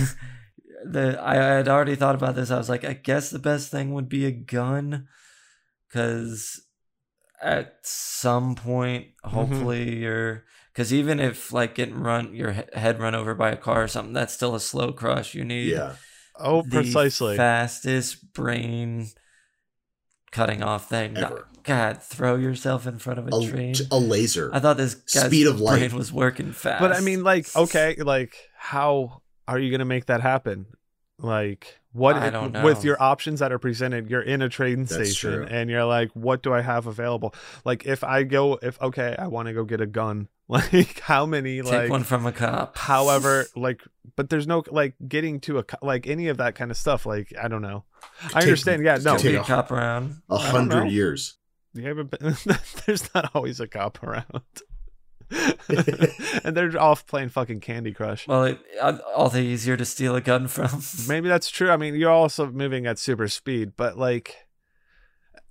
[0.85, 2.51] the I had already thought about this.
[2.51, 5.07] I was like, I guess the best thing would be a gun,
[5.89, 6.61] because
[7.43, 9.37] at some point, Mm-hmm.
[9.37, 13.83] hopefully you're because even if like getting run your head run over by a car
[13.85, 15.35] or something, that's still a slow crush.
[15.35, 15.95] You need yeah.
[16.39, 17.37] oh, the precisely.
[17.37, 19.09] fastest brain
[20.31, 21.17] cutting off thing.
[21.17, 21.47] Ever.
[21.63, 23.75] God, throw yourself in front of a, A, train.
[23.91, 24.49] a laser.
[24.55, 25.79] I thought this guy's Speed of light.
[25.81, 26.81] brain was working fast.
[26.81, 30.67] But I mean, like, okay, like, how are you gonna make that happen?
[31.19, 32.65] Like, what I don't know.
[32.65, 34.09] with your options that are presented?
[34.11, 35.47] You're in a train That's station, true.
[35.51, 37.35] and you're like, what do I have available?
[37.65, 40.29] Like, if I go, if okay, I want to go get a gun.
[40.51, 41.63] Like, how many?
[41.63, 42.77] take like, one from a cop.
[42.77, 43.83] however, like,
[44.17, 47.07] but there's no like getting to a like any of that kind of stuff.
[47.07, 47.85] Like, I don't know.
[48.21, 48.85] I Take- understand.
[48.85, 50.23] Yeah, no, take a- a cop around.
[50.29, 51.37] A I hundred years.
[51.73, 52.35] You haven't been,
[52.87, 54.43] there's not always a cop around.
[56.45, 58.27] and they're off playing fucking Candy Crush.
[58.27, 60.83] Well, it, uh, all the easier to steal a gun from.
[61.09, 61.71] Maybe that's true.
[61.71, 64.37] I mean, you're also moving at super speed, but like,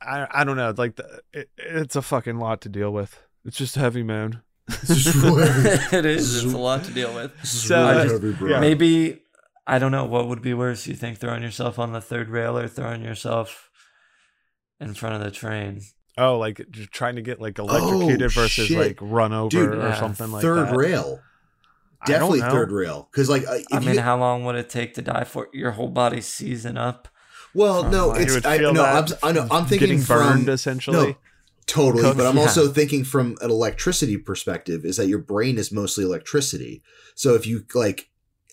[0.01, 0.73] I I don't know.
[0.75, 3.21] Like, the, it, it's a fucking lot to deal with.
[3.45, 4.41] It's just heavy, man.
[4.67, 5.43] This is really,
[5.97, 6.43] it is.
[6.43, 7.31] It's a lot to deal with.
[7.45, 8.59] So, I just- heavy, bro.
[8.59, 9.21] Maybe
[9.65, 10.87] I don't know what would be worse.
[10.87, 13.69] You think throwing yourself on the third rail or throwing yourself
[14.79, 15.81] in front of the train?
[16.19, 18.77] Oh, like just trying to get like electrocuted Oh, versus shit.
[18.77, 19.99] like run over Dude, or yeah.
[19.99, 20.75] something like third that.
[20.75, 21.21] rail.
[22.05, 23.09] Definitely third rail.
[23.11, 25.23] Because like, uh, if I you mean, get- how long would it take to die
[25.25, 27.07] for your whole body seizing up?
[27.55, 30.49] well, from, no, like- it's I, no, I'm, I know, I'm thinking getting from burned
[30.49, 30.97] essentially.
[30.97, 31.15] no,
[31.65, 32.03] totally.
[32.03, 32.43] Cook- but I'm yeah.
[32.43, 36.81] also thinking from an electricity perspective is that your brain is mostly electricity.
[37.15, 38.09] So if you like,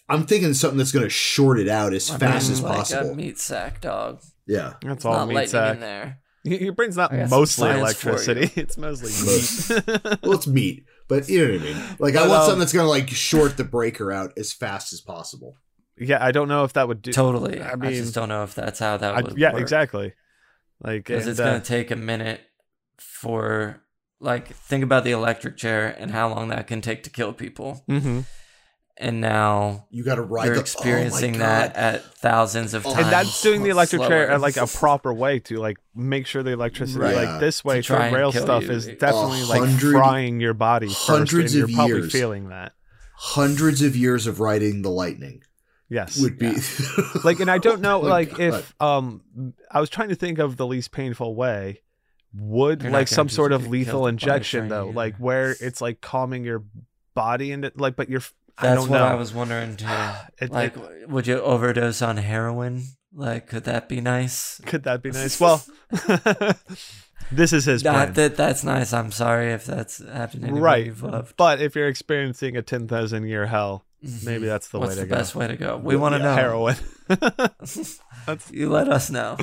[0.08, 2.76] I'm thinking something that's going to short it out as I fast mean, as like
[2.76, 3.10] possible.
[3.10, 4.22] a meat sack dog.
[4.46, 4.74] yeah.
[4.82, 5.74] That's It's all not meat lightning sack.
[5.74, 6.18] in there.
[6.46, 8.50] Y- Your brain's not I got some mostly electricity.
[8.60, 10.18] It's mostly Most- meat.
[10.22, 11.96] Well, it's meat, but you know what I mean.
[11.98, 14.92] Like, I want um, something that's going to like short the breaker out as fast
[14.92, 15.56] as possible.
[15.98, 17.12] yeah, I don't know if that would do.
[17.12, 17.60] Totally.
[17.60, 19.60] I I, just don't know if that's how that I- would yeah, work.
[19.62, 20.12] exactly.
[20.82, 22.40] Like, Because it's uh, going to take a minute
[22.98, 23.82] for,
[24.20, 27.82] like, think about the electric chair and how long that can take to kill people.
[27.88, 28.24] mhm.
[28.98, 32.94] And now You got to ride you're the experiencing oh that at thousands of And
[32.94, 33.04] times.
[33.06, 34.34] and that's doing the electric chair slower.
[34.36, 37.14] at like a proper way to like make sure the electricity Right.
[37.14, 38.70] like this way To try third and rail stuff you.
[38.70, 42.12] is A definitely like hundred- frying your body first, hundreds and of you're probably years.
[42.12, 42.72] feeling that
[43.18, 45.42] hundreds of years of riding the lightning
[45.88, 46.52] yes would be
[47.24, 48.40] like and i don't know Oh like God.
[48.40, 49.22] if um
[49.70, 51.80] i was trying to think of the least painful way
[52.34, 55.80] would You're like some sort of lethal killed by a injection though like where it's
[55.80, 56.64] like calming your
[57.14, 58.24] body and it like but you're i
[58.60, 59.86] That's what know I was wondering too.
[60.38, 60.74] It- like,
[61.08, 62.84] would you overdose on heroin?
[63.14, 64.60] Like, could that be nice?
[64.66, 65.64] could that be nice well
[67.32, 68.12] this is his plan.
[68.12, 68.92] That that's nice.
[68.92, 70.54] I'm sorry if that's happening.
[70.54, 70.92] right
[71.36, 73.84] but if you're experiencing a 10000 year hell
[74.24, 75.76] maybe that's the What's way to the go best way to go?
[75.78, 76.34] We want to know.
[76.34, 76.76] heroin
[78.50, 79.36] You let us know.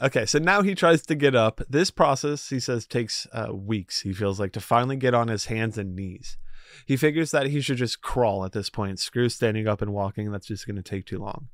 [0.00, 1.60] Okay, so now he tries to get up.
[1.68, 5.46] This process, he says, takes uh, weeks, he feels like, to finally get on his
[5.46, 6.36] hands and knees.
[6.86, 8.98] He figures that he should just crawl at this point.
[8.98, 11.48] Screw standing up and walking, that's just going to take too long.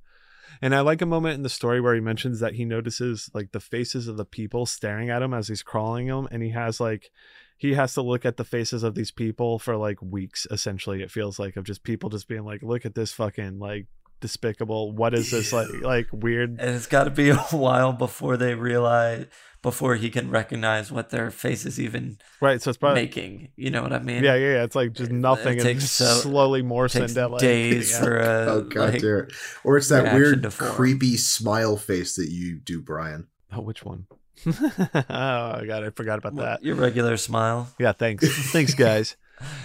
[0.60, 3.52] And I like a moment in the story where he mentions that he notices like
[3.52, 6.80] the faces of the people staring at him as he's crawling him, and he has
[6.80, 7.10] like
[7.56, 11.10] he has to look at the faces of these people for like weeks essentially it
[11.10, 13.86] feels like of just people just being like look at this fucking like
[14.20, 18.36] despicable what is this like like weird And it's got to be a while before
[18.36, 19.26] they realize,
[19.62, 23.50] before he can recognize what their face is even right so it's probably making.
[23.56, 24.22] You know what I mean?
[24.22, 24.64] Yeah, yeah, yeah.
[24.64, 28.00] It's like just nothing it takes just so- slowly morphs takes into like days yeah.
[28.02, 29.32] for a oh god like, damn it.
[29.64, 34.06] or it's that weird creepy smile face that you do brian Oh, which one?
[34.46, 34.52] oh,
[35.08, 35.82] I got.
[35.84, 36.62] I forgot about that.
[36.62, 37.68] your regular smile.
[37.78, 39.16] Yeah, thanks, thanks, guys.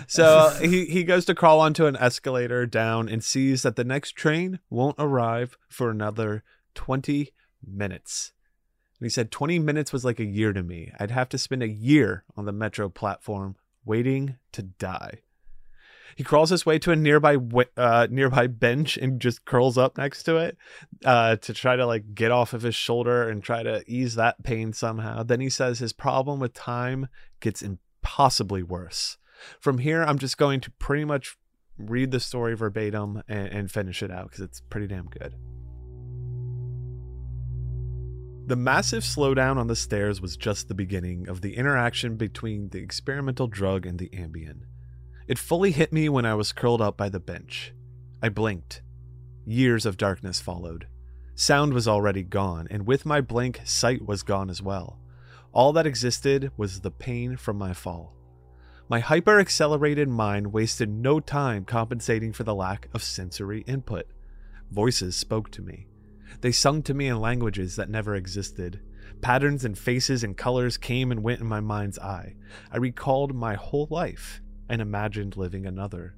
[0.08, 4.12] So he he goes to crawl onto an escalator down and sees that the next
[4.12, 7.34] train won't arrive for another twenty
[7.66, 8.32] minutes.
[9.00, 10.92] And he said twenty minutes was like a year to me.
[11.00, 15.20] I'd have to spend a year on the metro platform waiting to die.
[16.16, 17.38] He crawls his way to a nearby
[17.76, 20.58] uh, nearby bench and just curls up next to it
[21.04, 24.42] uh, to try to like get off of his shoulder and try to ease that
[24.44, 25.24] pain somehow.
[25.24, 27.10] Then he says his problem with time
[27.42, 29.18] gets impossibly worse.
[29.60, 31.38] From here, I'm just going to pretty much
[31.78, 35.36] read the story verbatim and, and finish it out because it's pretty damn good.
[38.48, 42.78] The massive slowdown on the stairs was just the beginning of the interaction between the
[42.78, 44.62] experimental drug and the Ambien.
[45.28, 47.74] It fully hit me when I was curled up by the bench.
[48.22, 48.84] I blinked.
[49.46, 50.88] Years of darkness followed.
[51.34, 55.00] Sound was already gone, and with my blink, sight was gone as well.
[55.52, 58.14] All that existed was the pain from my fall.
[58.88, 64.06] My hyper accelerated mind wasted no time compensating for the lack of sensory input.
[64.70, 65.88] Voices spoke to me.
[66.42, 68.82] They sung to me in languages that never existed.
[69.22, 72.36] Patterns and faces and colors came and went in my mind's eye.
[72.72, 76.14] I recalled my whole life and imagined living another.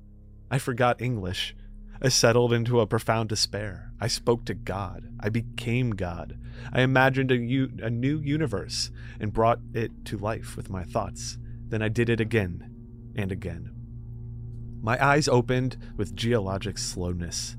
[0.52, 1.56] I forgot English.
[2.02, 3.94] I settled into a profound despair.
[4.02, 5.08] I spoke to God.
[5.22, 6.38] I became God.
[6.74, 8.92] I imagined a, u- a new universe
[9.22, 11.38] and brought it to life with my thoughts.
[11.70, 12.70] Then I did it again
[13.16, 13.72] and again.
[14.82, 17.58] My eyes opened with geologic slowness.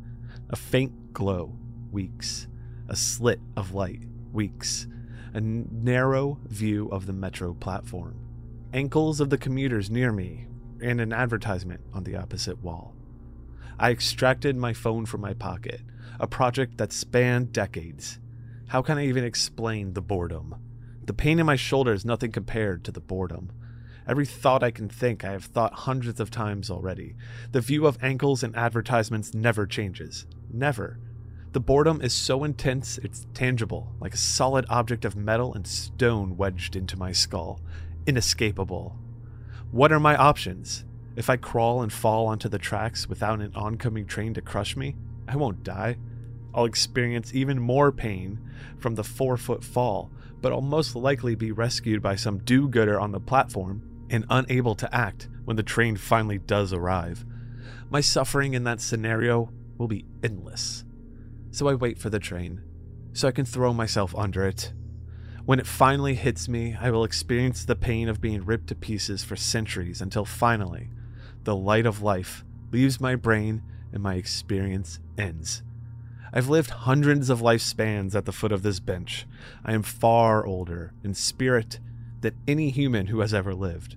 [0.51, 1.59] A faint glow,
[1.91, 2.47] weeks.
[2.89, 4.03] A slit of light,
[4.33, 4.87] weeks.
[5.35, 8.17] A n- narrow view of the metro platform.
[8.73, 10.47] Ankles of the commuters near me,
[10.81, 12.95] and an advertisement on the opposite wall.
[13.79, 15.83] I extracted my phone from my pocket,
[16.19, 18.19] a project that spanned decades.
[18.69, 20.55] How can I even explain the boredom?
[21.05, 23.51] The pain in my shoulder is nothing compared to the boredom.
[24.09, 27.15] Every thought I can think, I have thought hundreds of times already.
[27.53, 30.25] The view of ankles and advertisements never changes.
[30.51, 30.99] Never.
[31.53, 36.39] The boredom is so intense, it's tangible, like a solid object of metal and stone
[36.39, 37.61] wedged into my skull.
[38.07, 38.97] Inescapable.
[39.71, 40.87] What are my options?
[41.15, 44.97] If I crawl and fall onto the tracks without an oncoming train to crush me,
[45.27, 45.99] I won't die.
[46.55, 48.41] I'll experience even more pain
[48.79, 52.99] from the four foot fall, but I'll most likely be rescued by some do gooder
[52.99, 57.25] on the platform and unable to act when the train finally does arrive.
[57.91, 60.85] My suffering in that scenario will be endless.
[61.51, 62.63] So I wait for the train,
[63.13, 64.73] so I can throw myself under it.
[65.45, 69.25] When it finally hits me, I will experience the pain of being ripped to pieces
[69.25, 70.91] for centuries until finally,
[71.45, 75.63] the light of life leaves my brain and my experience ends.
[76.33, 79.27] I've lived hundreds of lifespans at the foot of this bench.
[79.65, 81.81] I am far older in spirit
[82.21, 83.97] than any human who has ever lived.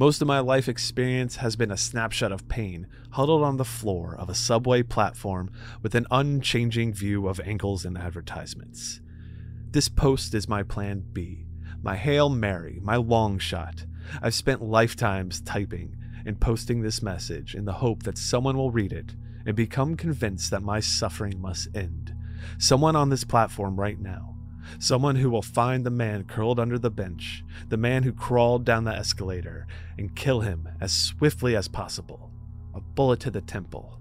[0.00, 4.14] Most of my life experience has been a snapshot of pain, huddled on the floor
[4.16, 5.50] of a subway platform
[5.82, 9.00] with an unchanging view of ankles and advertisements.
[9.72, 11.48] This post is my plan B,
[11.82, 13.86] my Hail Mary, my long shot.
[14.22, 18.92] I've spent lifetimes typing and posting this message in the hope that someone will read
[18.92, 22.14] it and become convinced that my suffering must end.
[22.56, 24.27] Someone on this platform right now.
[24.78, 28.84] Someone who will find the man curled under the bench, the man who crawled down
[28.84, 29.66] the escalator,
[29.98, 32.30] and kill him as swiftly as possible.
[32.74, 34.00] A bullet to the temple.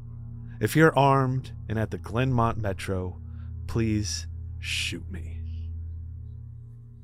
[0.60, 3.20] If you're armed and at the Glenmont Metro,
[3.68, 4.28] please
[4.60, 5.40] shoot me.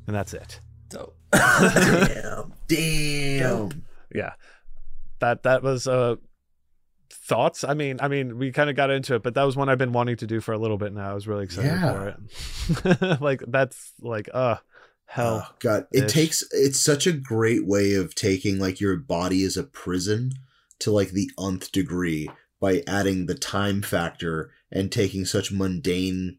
[0.08, 0.60] And that's it.
[0.90, 1.16] Dope.
[1.32, 2.54] Damn.
[2.68, 3.86] Damn.
[4.14, 4.34] Yeah.
[5.20, 6.16] That that was uh
[7.24, 7.64] thoughts.
[7.64, 9.78] I mean, I mean, we kind of got into it, but that was one I've
[9.78, 11.12] been wanting to do for a little bit now.
[11.12, 11.94] I was really excited Yeah.
[11.94, 12.08] for
[13.12, 13.22] it.
[13.22, 14.58] like that's like uh
[15.06, 15.46] hell.
[15.48, 19.58] Oh, God, it takes it's such a great way of taking like your body as
[19.58, 20.32] a prison
[20.80, 26.38] to like the nth degree by adding the time factor and taking such mundane,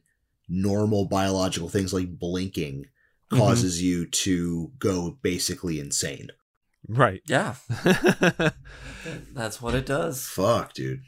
[0.49, 2.87] normal biological things like blinking
[3.33, 3.39] Mhm.
[3.39, 6.29] causes you to go basically insane.
[6.89, 7.23] Right.
[7.27, 7.55] Yeah,
[9.33, 10.27] that's what it does.
[10.27, 11.01] Fuck, dude.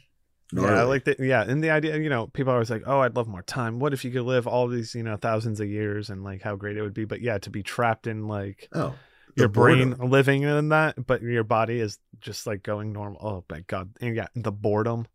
[0.53, 3.01] Yeah, I like the yeah, and the idea, you know, people are always like, "Oh,
[3.01, 3.79] I'd love more time.
[3.79, 6.55] What if you could live all these, you know, thousands of years and like how
[6.55, 8.95] great it would be?" But yeah, to be trapped in like oh,
[9.35, 10.09] the your brain boredom.
[10.09, 13.19] living in that, but your body is just like going normal.
[13.21, 13.89] Oh my god!
[13.99, 15.07] And yeah, the boredom.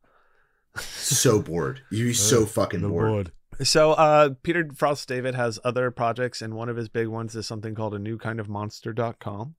[0.76, 1.80] so bored.
[1.90, 3.08] You'd be so fucking bored.
[3.08, 3.32] bored.
[3.66, 7.46] So, uh, Peter Frost David has other projects, and one of his big ones is
[7.46, 9.54] something called a new kind of monster.com.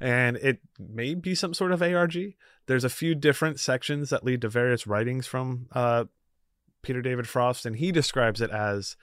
[0.00, 2.16] And it may be some sort of ARG.
[2.66, 6.04] There's a few different sections that lead to various writings from uh,
[6.82, 8.96] Peter David Frost, and he describes it as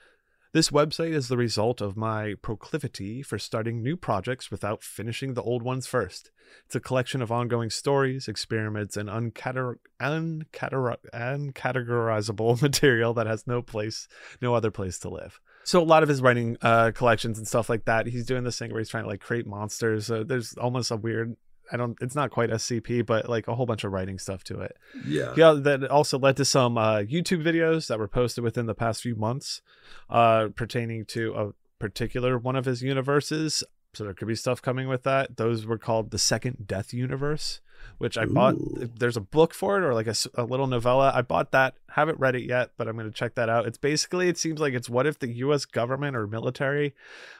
[0.52, 5.42] this website is the result of my proclivity for starting new projects without finishing the
[5.42, 6.30] old ones first.
[6.66, 13.62] It's a collection of ongoing stories, experiments, and uncategor- uncategor- uncategorizable material that has no
[13.62, 14.08] place,
[14.42, 15.40] no other place to live.
[15.64, 18.58] So a lot of his writing uh, collections and stuff like that, he's doing this
[18.58, 20.10] thing where he's trying to like create monsters.
[20.10, 21.36] Uh, there's almost a weird,
[21.70, 24.60] I don't, it's not quite SCP, but like a whole bunch of writing stuff to
[24.60, 24.76] it.
[25.06, 25.34] Yeah.
[25.36, 29.02] Yeah, that also led to some uh, YouTube videos that were posted within the past
[29.02, 29.62] few months
[30.10, 33.64] uh, pertaining to a particular one of his universes.
[33.94, 35.36] So there could be stuff coming with that.
[35.36, 37.60] Those were called the Second Death Universe,
[37.98, 38.54] which I bought.
[38.98, 41.12] There's a book for it or like a little novella.
[41.14, 41.74] I bought that.
[41.90, 43.66] Haven't read it yet, but I'm going to check that out.
[43.66, 45.66] It's basically, it seems like it's what if the U.S.
[45.66, 46.94] government or military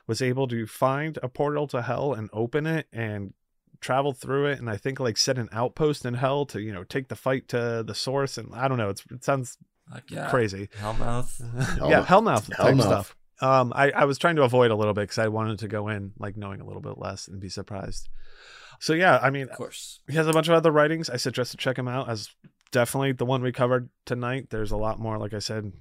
[0.07, 3.32] was able to find a portal to hell and open it and
[3.80, 6.84] travel through it and I think like set an outpost in hell to, you know,
[6.84, 9.57] take the fight to the source and I don't know, it's it sounds
[9.90, 10.68] Like, yeah, crazy.
[10.80, 11.40] Hellmouth.
[11.90, 12.82] yeah, Hellmouth type Hellmouth.
[12.82, 13.16] stuff.
[13.43, 15.88] Um I, I was trying to avoid a little bit because I wanted to go
[15.88, 18.09] in like knowing a little bit less and be surprised.
[18.80, 20.01] So yeah, I mean Of course.
[20.09, 21.11] he has a bunch of other writings.
[21.11, 22.30] I suggest to check him out as
[22.70, 24.49] definitely the one we covered tonight.
[24.51, 25.72] There's a lot more, like I said,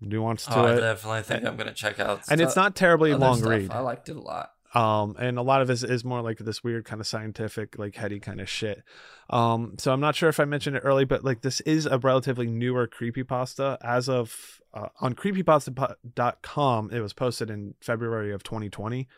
[0.00, 0.80] nuance to Oh, I it.
[0.80, 2.22] definitely think I'm gonna check out.
[2.30, 3.50] And it's not terribly long stuff.
[3.50, 3.70] read.
[3.70, 4.50] I liked it a lot.
[4.72, 7.96] Um, and a lot of it is more like this weird kind of scientific, like
[7.96, 8.84] heady kind of shit.
[9.28, 11.98] Um, so I'm not sure if I mentioned it early, but like this is a
[11.98, 13.78] relatively newer creepypasta.
[13.82, 19.08] As of uh, on creepypasta.com, it was posted in February of 2020.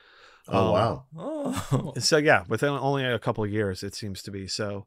[0.48, 1.04] Oh Um, wow.
[1.16, 4.46] Oh, So yeah, within only a couple of years, it seems to be.
[4.48, 4.86] So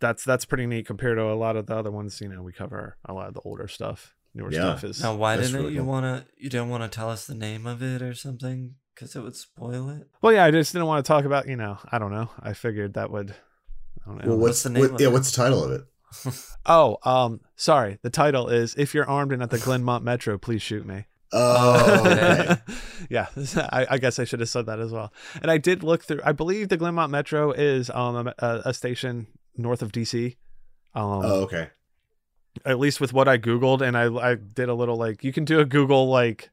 [0.00, 2.20] that's that's pretty neat compared to a lot of the other ones.
[2.20, 4.14] You know, we cover a lot of the older stuff.
[4.34, 4.60] Newer Yeah.
[4.60, 5.88] stuff is now why didn't really you cool.
[5.88, 6.24] wanna?
[6.38, 9.36] You didn't want to tell us the name of it or something because it would
[9.36, 10.08] spoil it.
[10.22, 10.44] well, yeah.
[10.44, 11.46] I just didn't want to talk about.
[11.48, 12.30] You know, I don't know.
[12.40, 13.32] I figured that would.
[13.32, 14.28] I don't know.
[14.30, 15.08] Well, what's, what's the name what- of yeah?
[15.08, 15.12] it?
[15.12, 15.82] What's the title of it?
[16.66, 17.98] Oh, um, sorry.
[18.02, 22.02] The title is "If You're Armed and at the Glenmont Metro, Please Shoot Me." Oh,
[22.06, 22.56] okay.
[23.10, 25.12] yeah, I, I guess I should have said that as well.
[25.42, 26.20] And I did look through.
[26.24, 30.36] I believe the Glenmont Metro is um a, a station north of DC.
[30.94, 31.68] Um, oh, okay.
[32.64, 35.44] at least with what I googled, and I I did a little like you can
[35.44, 36.50] do a Google like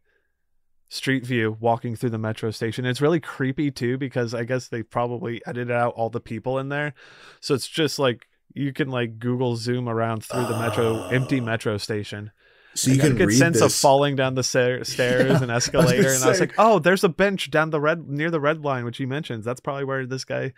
[0.90, 2.86] street view walking through the metro station.
[2.86, 6.70] It's really creepy too because I guess they probably edited out all the people in
[6.70, 6.94] there,
[7.42, 8.28] so it's just like
[8.58, 11.44] you can like Google zoom around through the metro empty Oh.
[11.44, 12.32] metro station.
[12.76, 13.64] So you I a can read sense this.
[13.64, 17.10] of falling down the sa- stairs and escalator, and I was like, "Oh, there's a
[17.10, 19.44] bench down the red near the red line, which he mentions.
[19.46, 20.54] That's probably where this guy,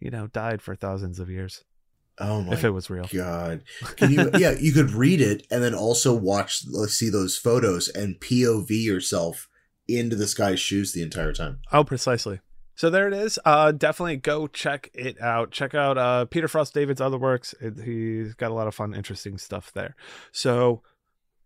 [0.00, 1.62] you know, died for thousands of years,
[2.18, 3.62] oh my if it was real." god!
[3.96, 4.30] Can you?
[4.38, 8.70] yeah, you could read it and then also watch, like, see those photos and POV
[8.70, 9.48] yourself
[9.86, 11.60] into this guy's shoes the entire time.
[11.72, 12.40] Oh, precisely.
[12.80, 13.38] So there it is.
[13.44, 15.50] Uh, definitely go check it out.
[15.50, 17.54] Check out uh, Peter Frost David's other works.
[17.60, 19.94] It, he's got a lot of fun, interesting stuff there.
[20.32, 20.80] So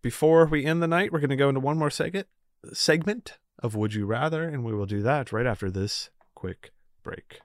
[0.01, 2.27] before we end the night, we're going to go into one more segment
[2.71, 6.71] segment of Would You Rather, and we will do that right after this quick
[7.03, 7.41] break.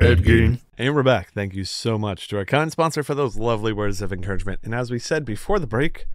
[0.00, 0.58] Ed Gein.
[0.76, 1.32] And we're back.
[1.32, 4.58] Thank you so much to our kind sponsor for those lovely words of encouragement.
[4.64, 6.06] And as we said before the break,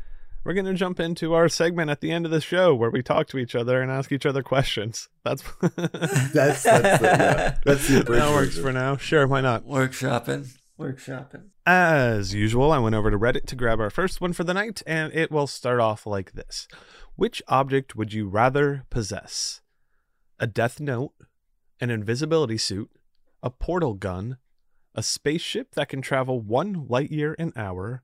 [0.43, 3.01] we're going to jump into our segment at the end of the show where we
[3.01, 5.09] talk to each other and ask each other questions.
[5.23, 8.97] That's That's that's the, yeah, that's the that works for now.
[8.97, 9.65] Sure, why not?
[9.65, 11.49] Workshopping, workshopping.
[11.65, 14.83] As usual, I went over to Reddit to grab our first one for the night,
[14.85, 16.67] and it will start off like this
[17.15, 19.61] Which object would you rather possess?
[20.39, 21.13] A death note,
[21.79, 22.89] an invisibility suit,
[23.41, 24.37] a portal gun,
[24.93, 28.03] a spaceship that can travel one light year an hour,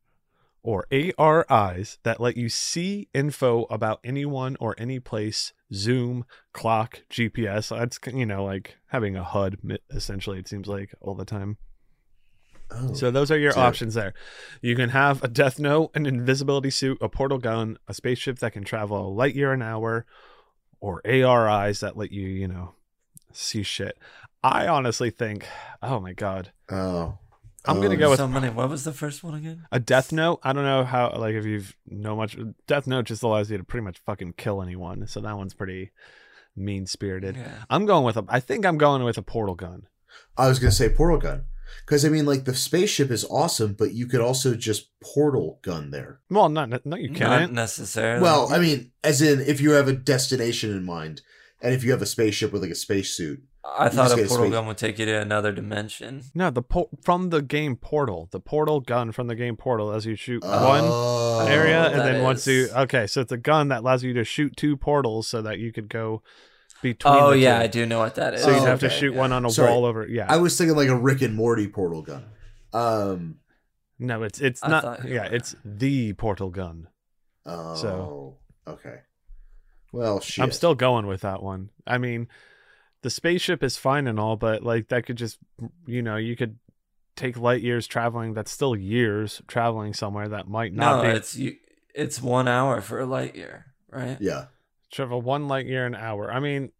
[0.69, 7.75] or ARIs that let you see info about anyone or any place, Zoom, clock, GPS.
[7.75, 9.57] That's, you know, like having a HUD,
[9.89, 11.57] essentially, it seems like all the time.
[12.69, 12.93] Oh.
[12.93, 14.13] So those are your So- options there.
[14.61, 18.53] You can have a death note, an invisibility suit, a portal gun, a spaceship that
[18.53, 20.05] can travel a light year an hour,
[20.79, 22.75] or ARIs that let you, you know,
[23.33, 23.97] see shit.
[24.43, 25.47] I honestly think,
[25.81, 27.17] oh my god, oh,
[27.65, 28.49] I'm gonna Oh, go with- so many.
[28.49, 29.65] What was the first one again?
[29.71, 30.39] a death note.
[30.43, 32.37] I don't know how, like, if you've know much.
[32.67, 35.05] Death note just allows you to pretty much fucking kill anyone.
[35.07, 35.91] So that one's pretty
[36.55, 37.35] mean spirited.
[37.35, 37.63] Yeah.
[37.69, 38.23] I'm going with a.
[38.29, 39.87] I think I'm going with a portal gun.
[40.37, 41.43] I was gonna say portal gun
[41.85, 45.91] because I mean, like the spaceship is awesome, but you could also just portal gun
[45.91, 46.19] there.
[46.29, 47.53] Well, not no, you Not can't.
[47.53, 48.21] necessarily.
[48.23, 51.21] Well, I mean, as in if you have a destination in mind,
[51.61, 53.43] and if you have a spaceship with like a spacesuit.
[53.63, 56.23] I thought a portal space- gun would take you to another dimension.
[56.33, 60.05] No, the por- from the game Portal, the portal gun from the game Portal, as
[60.05, 63.67] you shoot one Oh, area, and that then once you okay, so it's a gun
[63.67, 66.21] that allows you to shoot two portals, so that you could go
[66.81, 67.13] between.
[67.13, 67.63] Oh the yeah, two.
[67.63, 68.43] I do know what that is.
[68.43, 69.19] So you'd Oh, have to shoot yeah.
[69.19, 69.69] one on a Sorry.
[69.71, 70.07] wall over.
[70.07, 72.25] Yeah, I was thinking like a Rick and Morty portal gun.
[72.73, 73.39] Um.
[73.99, 75.05] no, it's it's I not.
[75.07, 76.87] Yeah, were- it's the portal gun.
[77.45, 77.75] Oh.
[77.75, 78.99] so okay.
[79.91, 80.43] Well, shit.
[80.43, 81.71] I'm still going with that one.
[81.85, 82.27] I mean,
[83.01, 85.37] the spaceship is fine and all, but like that could just,
[85.85, 86.57] you know, you could
[87.15, 88.33] take light years traveling.
[88.33, 91.17] That's still years traveling somewhere that might not no, be.
[91.17, 91.55] it's you.
[91.95, 94.17] It's one hour for a light year, right?
[94.19, 94.45] Yeah.
[94.91, 96.31] travel one light year an hour.
[96.31, 96.71] I mean,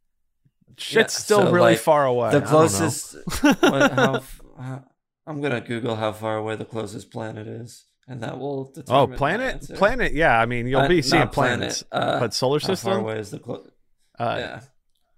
[0.78, 2.32] shit's Yeah, still so, really like, far away.
[2.32, 3.16] The closest.
[3.42, 4.22] what, how,
[4.60, 4.84] how,
[5.28, 9.14] I'm gonna Google how far away the closest planet is, and that will determine.
[9.14, 9.76] oh, planet, answer.
[9.76, 10.14] planet.
[10.14, 12.76] Yeah, I mean, you'll Uh, be not seeing planet, planets, uh, but solar system How
[12.76, 13.04] far system.
[13.06, 13.68] away is the clo-
[14.18, 14.62] Uh, yeah,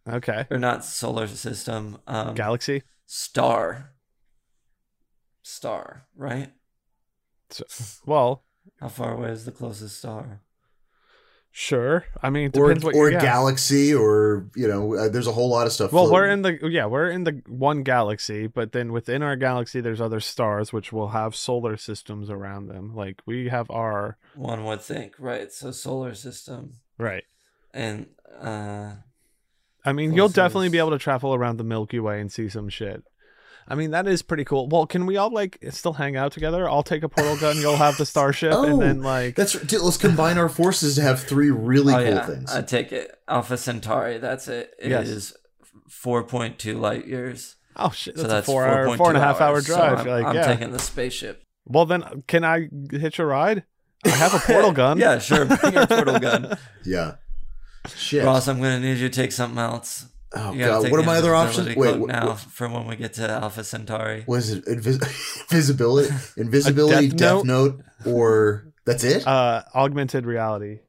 [0.09, 1.97] Okay, or not solar system?
[2.07, 2.83] Um, galaxy.
[3.05, 3.91] star.
[5.43, 6.51] Star, right?
[7.49, 7.65] So,
[8.05, 8.43] Well,
[8.79, 10.41] How far away is the closest star?
[11.53, 12.05] sure.
[12.23, 13.13] I mean, it Or depends what or you're.
[13.13, 13.21] yeah.
[13.21, 15.91] galaxy, or you know, uh, there's a whole lot of stuff.
[15.91, 19.81] Well, we're in the yeah, we're in the one galaxy, but then within our galaxy,
[19.81, 22.95] there's other stars which will have solar systems around them.
[22.95, 25.51] Like we have our One would think, right?
[25.51, 27.23] So solar system, right.
[27.73, 28.07] and
[28.39, 28.93] uh,
[29.85, 32.69] I mean, you'll definitely be able to travel around the Milky Way and see some
[32.69, 33.03] shit.
[33.67, 34.67] I mean, that is pretty cool.
[34.67, 36.67] Well, can we all like still hang out together?
[36.69, 39.53] I'll take a portal gun, you'll have the starship, Oh, and then oh, like That's
[39.53, 42.51] dude, let's combine our forces to have three really oh cool yeah, things.
[42.53, 43.15] I take it.
[43.27, 44.17] Alpha Centauri.
[44.17, 44.73] That's it.
[44.79, 45.33] It is Yes.
[46.03, 47.55] 4.2 light years.
[47.77, 49.67] Oh shit, that's, so that's a four hour, 4.2 four and a half hour hours.
[49.67, 49.99] So drive.
[49.99, 50.47] I'm, like, I'm yeah.
[50.47, 51.43] taking the spaceship.
[51.65, 53.63] Well, then can I hitch a ride?
[54.03, 54.97] I have a portal gun.
[54.97, 55.45] yeah, sure.
[55.45, 56.57] Bring your portal gun.
[56.83, 57.15] Yeah.
[57.95, 58.23] Shit.
[58.25, 60.05] Ross, I'm gonna need you to take something else.
[60.35, 60.91] oh You god.
[60.91, 61.67] What are my other options?
[61.67, 61.89] invisibility Wait.
[61.97, 64.23] cloak What, now what, for when we get to Alpha Centauri.
[64.25, 64.65] what is it?
[64.65, 67.77] Invis- invisibility, invisibility, Death death, Note?
[67.77, 67.81] note?
[68.05, 69.25] or that's it?
[69.27, 70.79] Uh, augmented reality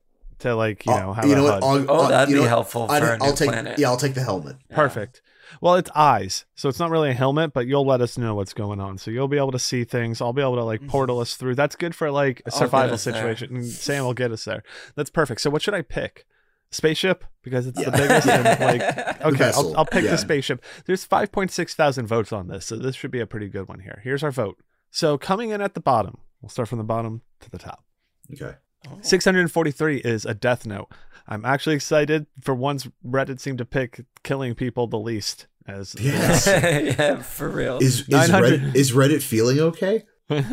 [0.40, 1.62] to like you Uh, know have you a know what?
[1.62, 2.48] I'll- Oh, I'll- that'd you be know what?
[2.48, 3.48] helpful for I'd- a new I'll take.
[3.50, 3.78] planet.
[3.78, 4.56] Yeah, I'll take the helmet.
[4.70, 4.76] Yeah.
[4.76, 5.22] Perfect.
[5.60, 8.54] Well, it's eyes, so it's not really a helmet, but you'll let us know what's
[8.54, 8.96] going on.
[8.96, 10.22] So you'll be able to see things.
[10.22, 11.56] I'll be able to like portal us through.
[11.56, 13.14] That's good for like a I'll get survival us there.
[13.14, 13.62] situation.
[13.66, 14.62] Sam will get us there.
[14.96, 15.42] That's perfect.
[15.42, 16.24] So what should I pick?
[16.72, 18.26] Spaceship because it's the biggest.
[18.26, 20.12] and like okay, I'll, I'll pick yeah.
[20.12, 20.64] the spaceship.
[20.86, 24.00] There's 5.6 thousand votes on this, so this should be a pretty good one here.
[24.02, 24.58] Here's our vote.
[24.90, 27.84] So coming in at the bottom, we'll start from the bottom to the top.
[28.32, 28.56] Okay.
[29.00, 30.88] 643 is a death note.
[31.28, 36.46] I'm actually excited for once Reddit seemed to pick killing people the least as Yes.
[36.98, 37.78] yeah, for real.
[37.78, 40.04] Is is Reddit, is Reddit feeling okay?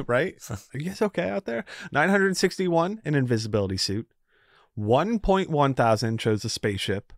[0.07, 0.36] right?
[0.49, 1.65] Are you guys okay out there?
[1.91, 4.07] 961 an invisibility suit.
[4.80, 7.11] 1.1 thousand chose the spaceship.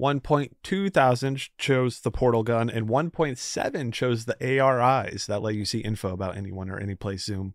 [0.00, 5.78] 1.2 thousand chose the portal gun, and 1.7 chose the ARIs that let you see
[5.78, 7.54] info about anyone or any place zoom,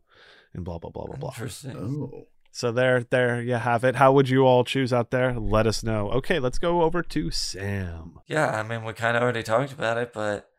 [0.53, 1.29] and blah blah blah blah blah.
[1.29, 1.75] Interesting.
[1.77, 2.27] Oh.
[2.51, 3.97] So there, there you have it.
[3.97, 5.37] How would you all choose out there?
[5.37, 6.09] Let us know.
[6.11, 8.19] Okay, let's go over to Sam.
[8.25, 10.49] Yeah, I mean, we kind of already talked about it, but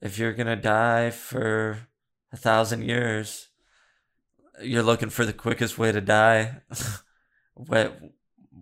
[0.00, 1.88] if you're gonna die for
[2.32, 3.48] a thousand years,
[4.62, 6.60] you're looking for the quickest way to die.
[7.54, 7.98] what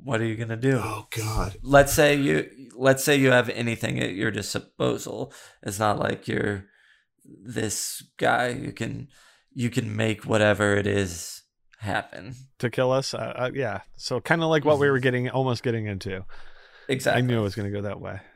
[0.05, 0.81] what are you gonna do?
[0.83, 1.57] Oh God.
[1.63, 5.33] Let's say you let's say you have anything at your disposal.
[5.63, 6.67] It's not like you're
[7.25, 8.49] this guy.
[8.49, 9.09] You can
[9.53, 11.43] you can make whatever it is
[11.79, 12.35] happen.
[12.59, 13.15] to kill us.
[13.15, 13.81] Uh, uh, yeah.
[13.97, 16.25] So kind of like what we were getting, almost getting into.
[16.89, 17.23] Exactly.
[17.23, 18.21] I knew it was going to go that way.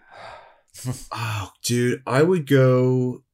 [1.13, 3.25] Oh, dude, I would go.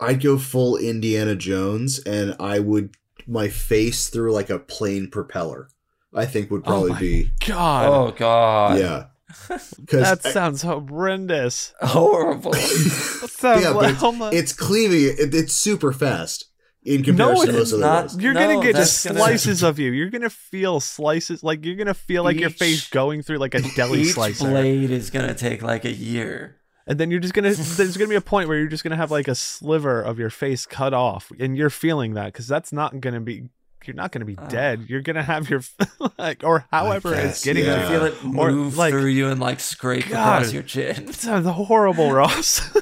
[0.00, 2.96] I'd go full Indiana Jones, and I would
[3.28, 5.68] my face through like a plane propeller.
[6.16, 8.78] I think would oh probably Oh my be God, Oh God.
[8.78, 9.04] yeah.
[9.48, 11.74] Because that sounds horrendous.
[11.80, 12.52] Horrible.
[12.54, 15.14] Sounds Yeah, but like, oh it's- oh it's cleaving.
[15.18, 16.46] It, it's super fast
[16.84, 18.00] in comparison to it's most other not.
[18.06, 18.16] ones.
[18.22, 19.90] you're No, gonna get that's gonna- slices of you.
[19.92, 23.60] You're gonna feel slices, like you're gonna feel like your face going through like a
[23.74, 26.56] deli Each slicer, blade is gonna take like a year.
[26.86, 27.52] and then you're just gonna.
[27.52, 30.30] There's gonna be a point where you're just gonna have like a sliver of your
[30.30, 33.48] face cut off, and you're feeling that because that's not gonna be.
[33.86, 34.48] You're not gonna be Oh.
[34.48, 34.86] dead.
[34.88, 35.62] You're gonna have your
[36.18, 37.76] like, or however it's getting yeah.
[37.76, 40.42] to You feel it Or, move like- through you and like scrape God.
[40.42, 41.08] across your chin.
[41.08, 42.60] It sounds horrible, Ross.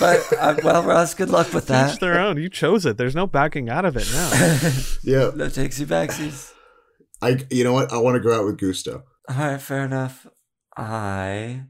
[0.00, 2.00] But uh, well, Ross, good luck with Each that.
[2.00, 2.36] their own.
[2.38, 2.96] You chose it.
[2.96, 4.28] There's no backing out of it now.
[5.02, 6.52] Yeah, no takesy backsies.
[7.22, 7.38] I.
[7.50, 7.92] You know what?
[7.92, 9.04] I want to go out with Gusto.
[9.28, 10.26] All right, fair enough.
[10.76, 11.62] I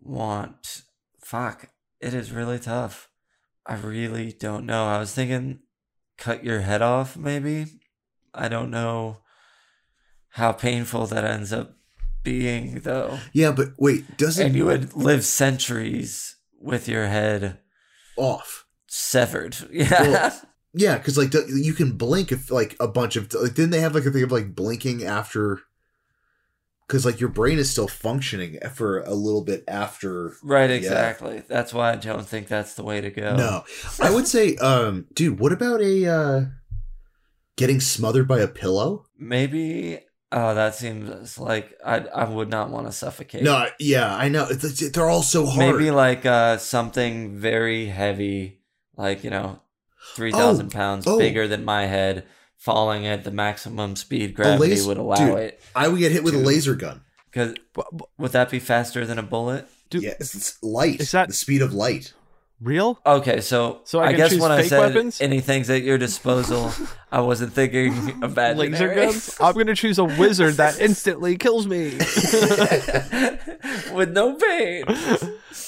[0.00, 0.82] want.
[1.20, 1.70] Fuck,
[2.00, 3.08] it is really tough.
[3.66, 4.86] I really don't know.
[4.86, 5.60] I was thinking,
[6.22, 7.66] cut your head off, maybe.
[8.32, 9.18] I don't know
[10.30, 11.76] how painful that ends up
[12.22, 13.18] being, though.
[13.32, 17.58] Yeah, but wait, does it And you would live centuries with your head
[18.16, 18.64] off?
[18.86, 19.56] severed.
[19.70, 19.88] Yeah.
[20.12, 20.40] Well,
[20.74, 23.94] Yeah, because like you can blink if like a bunch of like didn't they have
[23.94, 25.60] like a thing of like blinking after?
[26.92, 30.34] Because like your brain is still functioning for a little bit after.
[30.42, 30.76] right, Yeah.
[30.76, 31.42] exactly.
[31.48, 33.34] That's why I don't think that's the way to go.
[33.34, 33.64] No,
[33.98, 36.44] I would say, um, dude, what about a uh,
[37.56, 39.06] getting smothered by a pillow?
[39.18, 40.00] Maybe.
[40.32, 43.42] Oh, that seems like I I would not want to suffocate.
[43.42, 44.46] No, yeah, I know.
[44.50, 45.76] It's, they're all so hard.
[45.76, 48.60] Maybe like uh something very heavy,
[48.98, 49.60] like you know,
[50.14, 51.18] three thousand pounds oh.
[51.18, 52.26] bigger than my head,
[52.62, 55.38] falling at the maximum speed gravity laser- would allow dude.
[55.38, 55.60] it.
[55.74, 57.00] I would get hit with a laser gun.
[57.28, 57.54] Because
[58.18, 59.66] would that be faster than a bullet?
[59.90, 61.00] Dude, yeah, it's, it's light.
[61.00, 62.12] is that- the speed of light?
[62.60, 63.00] real?
[63.04, 65.20] Okay, so, So I I, guess choose when I said weapons?
[65.20, 66.70] anything's at your disposal,
[67.10, 67.92] I wasn't thinking
[68.22, 68.70] imaginary.
[68.70, 69.36] Laser guns?
[69.40, 71.96] I'm gonna choose a wizard that instantly kills me.
[73.92, 74.84] with no pain.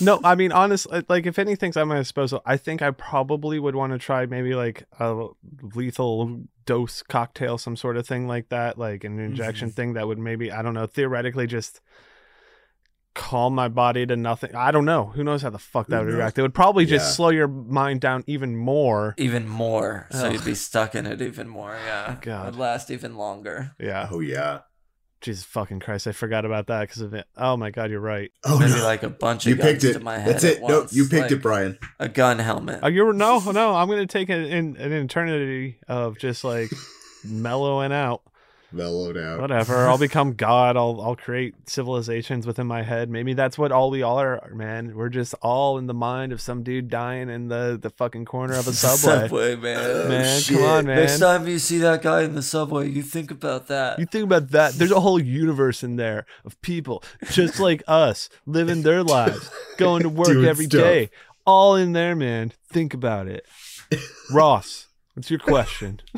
[0.00, 3.58] no, I mean honestly, uh, like if anything's at my disposal, I think I probably
[3.58, 5.26] would want to try maybe like a
[5.74, 9.74] lethal dose cocktail, some sort of thing like that, like an injection Mm-hmm.
[9.76, 11.80] thing that would maybe I don't know, theoretically just
[13.14, 14.54] calm my body to nothing.
[14.56, 15.06] I don't know.
[15.14, 16.18] Who knows how the fuck that Who would knows?
[16.18, 16.38] react?
[16.38, 17.12] It would probably just Yeah.
[17.12, 19.14] slow your mind down even more.
[19.18, 20.32] Even more, so Ugh.
[20.32, 21.76] you'd be stuck in it even more.
[21.86, 22.46] Yeah, God.
[22.46, 23.72] would last even longer.
[23.78, 24.08] Yeah.
[24.10, 24.60] Oh yeah.
[25.24, 27.26] Jesus fucking Christ, I forgot about that because of it.
[27.36, 28.30] Oh my God, you're right.
[28.44, 28.84] Oh Maybe no.
[28.84, 29.92] like a bunch of you guns picked it.
[29.94, 30.34] to my head.
[30.34, 30.60] That's it.
[30.60, 31.78] No, once, you picked like it, Brian.
[31.98, 32.80] A gun helmet.
[32.82, 33.74] Oh, you're no, no.
[33.74, 36.70] I'm gonna take an, an, an eternity of just like
[37.24, 38.22] mellowing out.
[38.74, 39.40] Mellowed out.
[39.40, 39.86] Whatever.
[39.86, 40.76] I'll become God.
[40.76, 43.08] I'll I'll create civilizations within my head.
[43.08, 44.94] Maybe that's what all we all are, man.
[44.94, 48.54] We're just all in the mind of some dude dying in the the fucking corner
[48.54, 49.22] of a subway.
[49.28, 50.08] Subway, man.
[50.08, 50.58] Man, shit.
[50.58, 50.96] come on, man.
[50.96, 53.98] Next time you see that guy in the subway, you think about that.
[53.98, 54.74] You think about that.
[54.74, 60.02] There's a whole universe in there of people just like us, living their lives, going
[60.02, 60.80] to work Doing every stuff.
[60.80, 61.10] day.
[61.46, 62.52] All in there, man.
[62.70, 63.46] Think about it.
[64.32, 66.00] Ross, what's your question?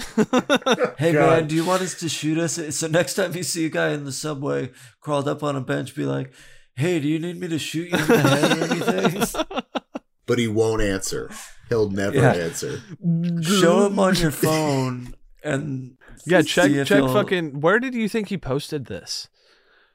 [0.98, 1.30] Hey God.
[1.30, 2.58] man, do you want us to shoot us?
[2.76, 4.70] So next time you see a guy in the subway
[5.00, 6.32] crawled up on a bench, be like,
[6.74, 8.64] "Hey, do you need me to shoot you in the head or
[9.04, 9.42] anything?"
[10.26, 11.30] But he won't answer.
[11.68, 12.32] He'll never Yeah.
[12.32, 12.82] answer.
[13.42, 17.94] Show him on your phone and Yeah, see check if check he'll- fucking where did
[17.94, 19.28] you think he posted this?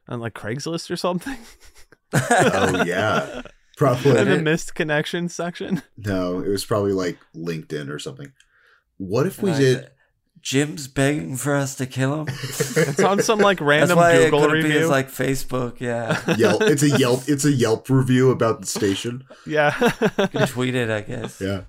[0.08, 1.38] On like Craigslist or something?
[2.14, 3.42] Oh yeah,
[3.78, 4.18] probably.
[4.20, 5.82] In the missed connection section?
[5.98, 8.34] No, it was probably like LinkedIn or something.
[9.02, 9.88] What if we Like, did?
[10.42, 12.28] Jim's begging for us to kill him.
[12.30, 14.88] It's on some like That's random why it Google couldn't be review.
[14.88, 15.80] like Facebook.
[15.80, 16.62] Yeah, Yelp.
[16.62, 17.24] It's a Yelp.
[17.28, 19.24] It's a Yelp review about the station.
[19.48, 19.74] yeah.
[20.02, 21.42] you can tweet it, I guess.
[21.42, 21.64] Yeah.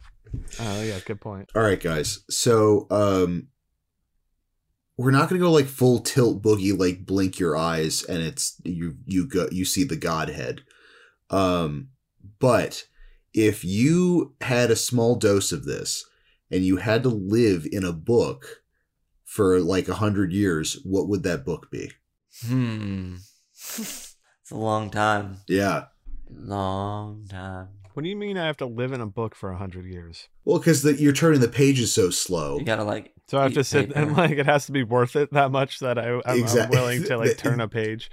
[0.61, 1.51] oh yeah, good point.
[1.55, 2.20] All right, guys.
[2.28, 3.49] So, um,
[4.99, 8.97] we're not gonna go like full tilt boogie, like blink your eyes and it's you
[9.07, 10.61] you go you see the Godhead.
[11.30, 11.89] Um,
[12.39, 12.85] but
[13.33, 16.05] if you had a small dose of this
[16.53, 18.62] and you had to live in a book
[19.24, 21.90] for like a hundred years, what would that book be?
[22.46, 23.16] Hmm.
[23.78, 24.16] it's
[24.50, 25.38] a long time.
[25.48, 25.86] Yeah.
[26.30, 27.68] Long time.
[27.94, 30.28] What do you mean I have to live in a book for a hundred years?
[30.44, 32.59] Well, because you're turning the pages so slow.
[32.59, 33.12] You gotta like.
[33.28, 35.50] So I have to eat sit and like it has to be worth it that
[35.50, 38.11] much that I, I'm, Exact- I'm willing to like turn a page.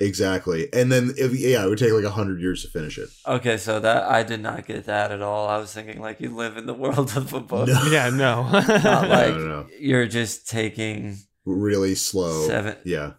[0.00, 0.68] Exactly.
[0.72, 3.10] And then, if, yeah, it would take like a hundred years to finish it.
[3.26, 5.46] Okay, so that I did not get that at all.
[5.48, 7.68] I was thinking like you live in the world of a book.
[7.68, 7.82] No.
[7.90, 8.42] Yeah, no.
[8.50, 8.68] Not
[9.08, 9.66] like no, no.
[9.78, 12.46] you're just taking Really slow.
[12.48, 12.76] seven.
[12.84, 13.12] Yeah.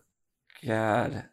[0.65, 1.25] God,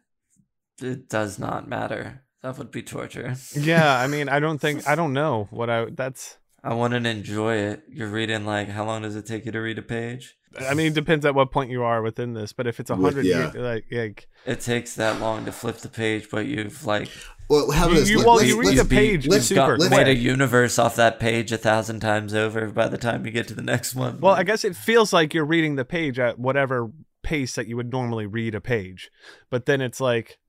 [0.81, 2.23] it does not matter.
[2.41, 3.35] That would be torture.
[3.53, 5.85] yeah, I mean, I don't think I don't know what I.
[5.85, 6.37] That's.
[6.63, 7.83] I wouldn't enjoy it.
[7.89, 10.35] You're reading like how long does it take you to read a page?
[10.59, 12.53] I mean, it depends at what point you are within this.
[12.53, 13.51] But if it's a hundred yeah.
[13.55, 17.07] like, like It takes that long to flip the page, but you've like
[17.49, 18.09] Well, how about you, this?
[18.09, 20.95] you, well, you read let's the be- page let's- super let's- made a universe off
[20.95, 24.19] that page a thousand times over by the time you get to the next one.
[24.19, 26.91] Well, I guess it feels like you're reading the page at whatever
[27.21, 29.11] pace that you would normally read a page,
[29.51, 30.39] but then it's like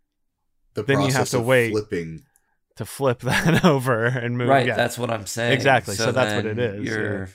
[0.75, 1.73] the then you have to wait.
[1.73, 2.23] Flipping.
[2.77, 4.49] To flip that over and move.
[4.49, 4.77] right, yeah.
[4.77, 5.53] that's what I'm saying.
[5.53, 7.29] Exactly, so that's what it is, You're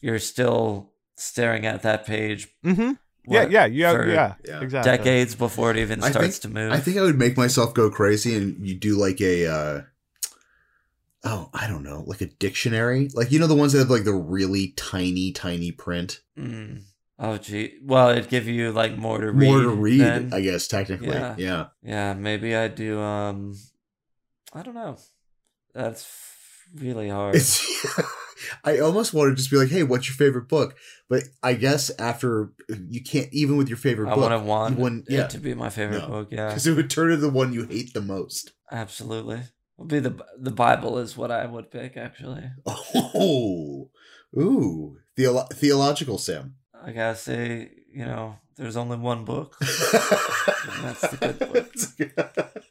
[0.00, 2.48] you're still staring at that page.
[2.62, 2.92] hmm
[3.26, 4.60] Yeah, what, yeah, yeah, for yeah, Yeah.
[4.60, 4.96] exactly.
[4.96, 6.72] Decades before it even starts think- to move.
[6.72, 9.80] I think I would make myself go crazy and you do like a, uh,
[11.24, 13.08] oh, I don't know, like a dictionary.
[13.14, 16.20] Like, you know, the ones that have like the really tiny, tiny print?
[16.38, 16.82] Mm.
[17.18, 17.74] Oh gee.
[17.84, 19.46] Well, it'd give you like more to read.
[19.48, 20.30] More to read, then.
[20.34, 21.08] I guess, technically.
[21.08, 21.34] Yeah.
[21.38, 21.66] Yeah.
[21.84, 22.98] Yeah, maybe I do.
[23.00, 23.54] Um,
[24.52, 24.96] I don't know.
[25.74, 26.06] That's
[26.74, 27.36] really hard.
[28.64, 30.76] I almost want to just be like, hey, what's your favorite book?
[31.08, 32.52] But I guess after,
[32.88, 35.26] you can't, even with your favorite I book, wouldn't want you wouldn't- it yeah.
[35.28, 36.08] to be my favorite No.
[36.08, 36.28] book.
[36.30, 38.52] Yeah, because it would turn into the one you hate the most.
[38.70, 39.40] absolutely.
[39.78, 41.96] Would be the the Bible is what I would pick.
[41.96, 43.90] Actually, Oh,
[44.36, 46.56] ooh, Theolo- theological Sam.
[46.84, 49.56] I gotta say, you know, there's only one book.
[49.60, 52.64] That's the good book.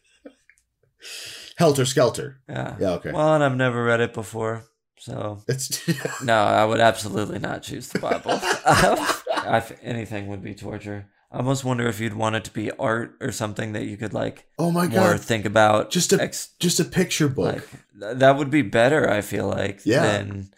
[1.62, 2.41] Helter Skelter.
[2.49, 2.76] Yeah.
[2.80, 3.12] Yeah, okay.
[3.12, 4.64] Well, and I've never read it before,
[4.97, 5.68] so It's
[6.24, 8.32] no, I would absolutely not choose the Bible.
[8.41, 11.07] I, anything would be torture.
[11.32, 14.14] I almost wonder if you'd want it to be art or something that you could
[14.14, 15.89] like oh my more god, think about.
[15.91, 17.55] Just a- ex- just a picture book.
[17.55, 17.70] like
[18.01, 19.09] th- that would be better.
[19.09, 20.01] I feel like Yeah.
[20.01, 20.49] than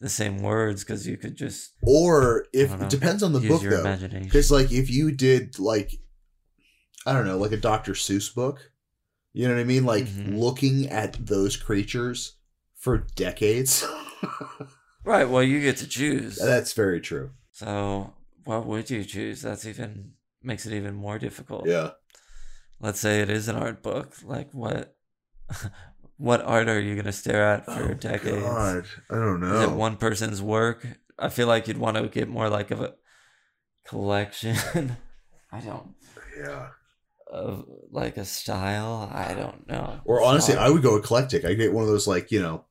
[0.00, 2.84] the same words because you could just or if know.
[2.86, 3.96] it depends on the book though.
[4.22, 5.92] Because like if you did like
[7.04, 7.92] I don't know, like a Dr.
[7.92, 8.70] Seuss book,
[9.32, 9.84] you know what I mean?
[9.84, 10.38] Like Mhm.
[10.38, 12.36] looking at those creatures
[12.76, 13.84] for decades.
[15.04, 15.28] Right.
[15.28, 16.36] Well, you get to choose.
[16.36, 17.30] That's very true.
[17.50, 18.14] So
[18.44, 19.42] what would you choose?
[19.42, 20.12] That's even
[20.42, 21.66] makes it even more difficult.
[21.66, 21.90] Yeah.
[22.80, 24.14] Let's say it is an art book.
[24.22, 24.96] Like what?
[26.18, 28.46] what art are you gonna stare at for decades?
[28.46, 29.56] Oh, God, I don't know.
[29.56, 30.86] Is it one person's work?
[31.18, 32.94] I feel like you'd want to get more like of a
[33.84, 34.56] collection.
[35.52, 35.94] I don't
[36.38, 36.68] yeah.
[37.32, 39.10] Of like a style.
[39.12, 40.00] I don't know.
[40.04, 40.66] Or honestly, Sorry.
[40.66, 41.44] I would go eclectic.
[41.44, 42.64] I get one of those like you know,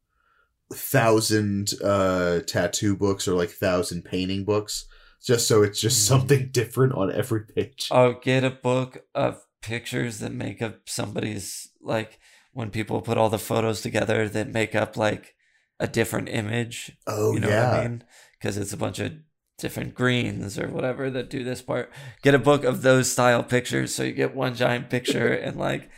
[0.74, 4.86] thousand uh tattoo books or like thousand painting books,
[5.24, 6.08] just so it's just Mhm.
[6.08, 7.88] something different on every page.
[7.92, 12.20] Oh, get a book of pictures that make up somebody's like
[12.54, 15.36] when people put all the photos together that make up like
[15.80, 16.98] a different image.
[17.08, 18.04] Oh you know yeah, what I mean?
[18.40, 19.14] Because it's a bunch of
[19.62, 21.90] different greens or whatever that do this part.
[22.22, 25.90] Get a book of those style pictures, so you get one giant picture and like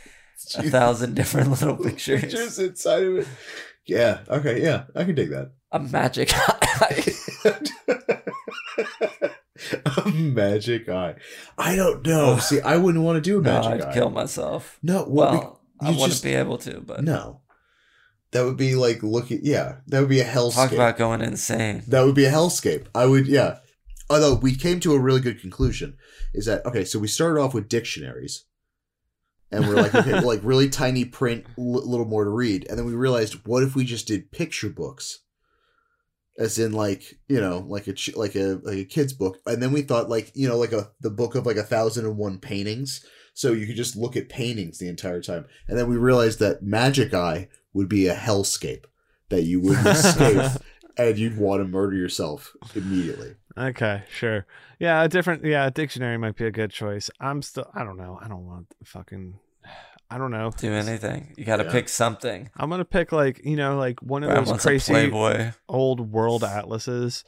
[0.56, 2.20] a thousand different little pictures.
[2.20, 3.28] Pictures inside of it.
[3.86, 4.20] Yeah.
[4.28, 4.62] Okay.
[4.62, 5.52] Yeah, I can dig that.
[5.72, 7.04] A magic eye.
[9.86, 11.14] a magic eye.
[11.58, 12.38] I don't know.
[12.38, 13.94] See, I wouldn't want to do a no, I'd eye.
[13.94, 14.78] kill myself.
[14.82, 15.04] No.
[15.08, 17.40] Well, Well, I you wouldn't just- be able to, but no.
[18.34, 19.40] That would be like looking.
[19.42, 20.54] Yeah, that would be a hellscape.
[20.54, 21.84] talk about going insane.
[21.88, 22.88] That would be a hellscape.
[22.94, 23.60] I would, yeah.
[24.10, 25.96] Although we came to a really good conclusion
[26.34, 26.84] is that okay?
[26.84, 28.44] So we started off with dictionaries,
[29.50, 32.84] and we're like, okay, like really tiny print, a little more to read, and then
[32.84, 35.20] we realized, what if we just did picture books,
[36.36, 39.62] as in like you know, like a ch- like a like a kid's book, and
[39.62, 42.18] then we thought like you know, like a the book of like a thousand and
[42.18, 45.96] one paintings, so you could just look at paintings the entire time, and then we
[45.96, 48.84] realized that Magic Eye would be a hellscape
[49.28, 50.50] that you wouldn't escape
[50.96, 53.34] and you'd want to murder yourself immediately.
[53.58, 54.46] Okay, sure.
[54.78, 55.44] Yeah, a different.
[55.44, 57.10] Yeah, a dictionary might be a good choice.
[57.20, 57.70] I'm still.
[57.74, 58.18] I don't know.
[58.22, 59.38] I don't want fucking.
[60.10, 60.50] I don't know.
[60.56, 61.34] Do anything.
[61.36, 61.72] You got to Yeah.
[61.72, 62.50] pick something.
[62.56, 65.52] I'm gonna pick like you know like one of Brad those crazy Playboy.
[65.68, 67.24] old world atlases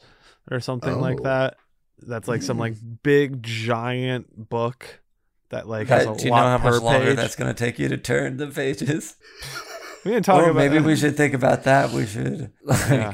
[0.51, 1.23] or something like Oh.
[1.23, 1.55] that.
[1.99, 5.01] That's like some like big giant book
[5.49, 7.15] that like Guys, has a do you know how lot per much longer page.
[7.15, 9.15] that's going to take you to turn the pages?
[10.05, 11.91] we didn't talk or about maybe we should think about that.
[11.91, 13.13] We should like Yeah.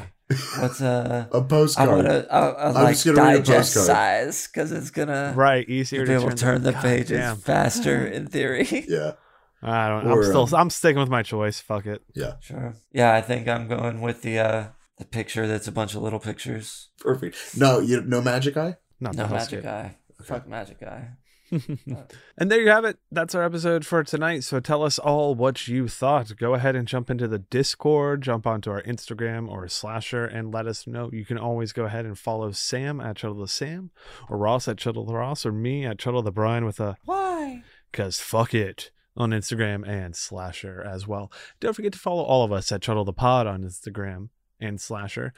[0.59, 1.89] what's a A I postcard.
[1.89, 5.33] want to I, I I'm like just gonna read a digest size because it's gonna
[5.35, 7.37] right easier you'll be to able to turn the God pages damn.
[7.37, 8.67] faster in theory.
[8.87, 9.13] yeah,
[9.61, 10.07] I don't.
[10.07, 10.43] Or, I'm still.
[10.43, 11.59] um, I'm sticking with my choice.
[11.59, 12.01] Fuck it.
[12.15, 12.75] yeah, Sure.
[12.91, 14.63] Yeah, I think I'm going with the uh
[14.97, 16.89] the picture that's a bunch of little pictures.
[16.99, 17.35] perfect.
[17.57, 18.77] No, you no magic eye.
[18.99, 19.67] Not No magic hellscape.
[19.67, 19.95] eye.
[20.23, 21.09] Fuck magic eye.
[22.37, 22.97] And there you have it.
[23.11, 24.43] That's our episode for tonight.
[24.43, 26.35] So tell us all what you thought.
[26.37, 30.65] Go ahead and jump into the Discord, jump onto our Instagram or Slasher, and let
[30.67, 31.09] us know.
[31.13, 33.91] You can always go ahead and follow Sam at Chuddle the Sam,
[34.29, 37.63] or Ross at Chuddle the Ross, or me at Chuddle the Brian with a Why?
[37.91, 41.31] cause fuck it on Instagram and Slasher as well.
[41.59, 44.29] Don't forget to follow all of us at Chuddle the Pod on Instagram
[44.59, 45.33] and Slasher.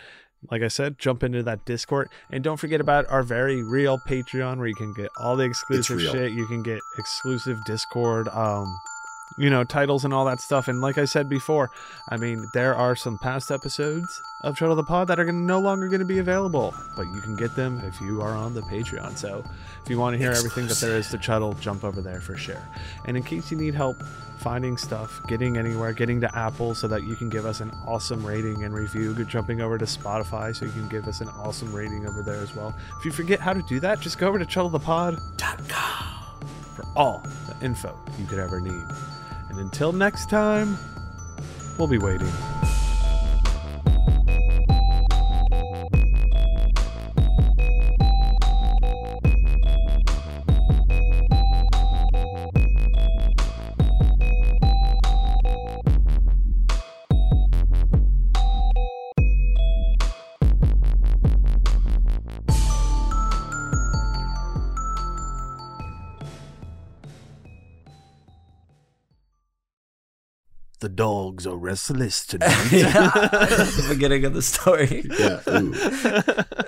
[0.52, 4.58] Like I said, jump into that Discord and don't forget about our very real Patreon
[4.58, 6.32] where you can get all the exclusive shit.
[6.32, 8.80] You can get exclusive Discord, um,
[9.38, 10.68] you know, titles and all that stuff.
[10.68, 11.70] And like I said before,
[12.10, 15.60] I mean, there are some past episodes of Chuddle the Pod that are gonna, no
[15.60, 18.62] longer going to be available, but you can get them if you are on the
[18.62, 19.18] Patreon.
[19.18, 19.44] So
[19.84, 22.38] if you want to hear everything that there is to Chuddle, jump over there for
[22.38, 22.62] sure.
[23.06, 24.04] And in case you need help
[24.38, 28.26] finding stuff, getting anywhere, getting to Apple so that you can give us an awesome
[28.26, 32.06] rating and review, jumping over to Spotify so you can give us an awesome rating
[32.06, 32.76] over there as well.
[33.00, 36.40] If you forget how to do that, just go over to chuddlethepod.com
[36.76, 38.84] for all the info you could ever need.
[39.50, 40.78] And until next time,
[41.78, 42.32] we'll be waiting.
[70.86, 72.56] The dogs are restless tonight.
[72.72, 73.10] yeah.
[73.10, 75.04] the beginning of the story.
[75.18, 75.42] Yeah.
[75.50, 75.74] Ooh.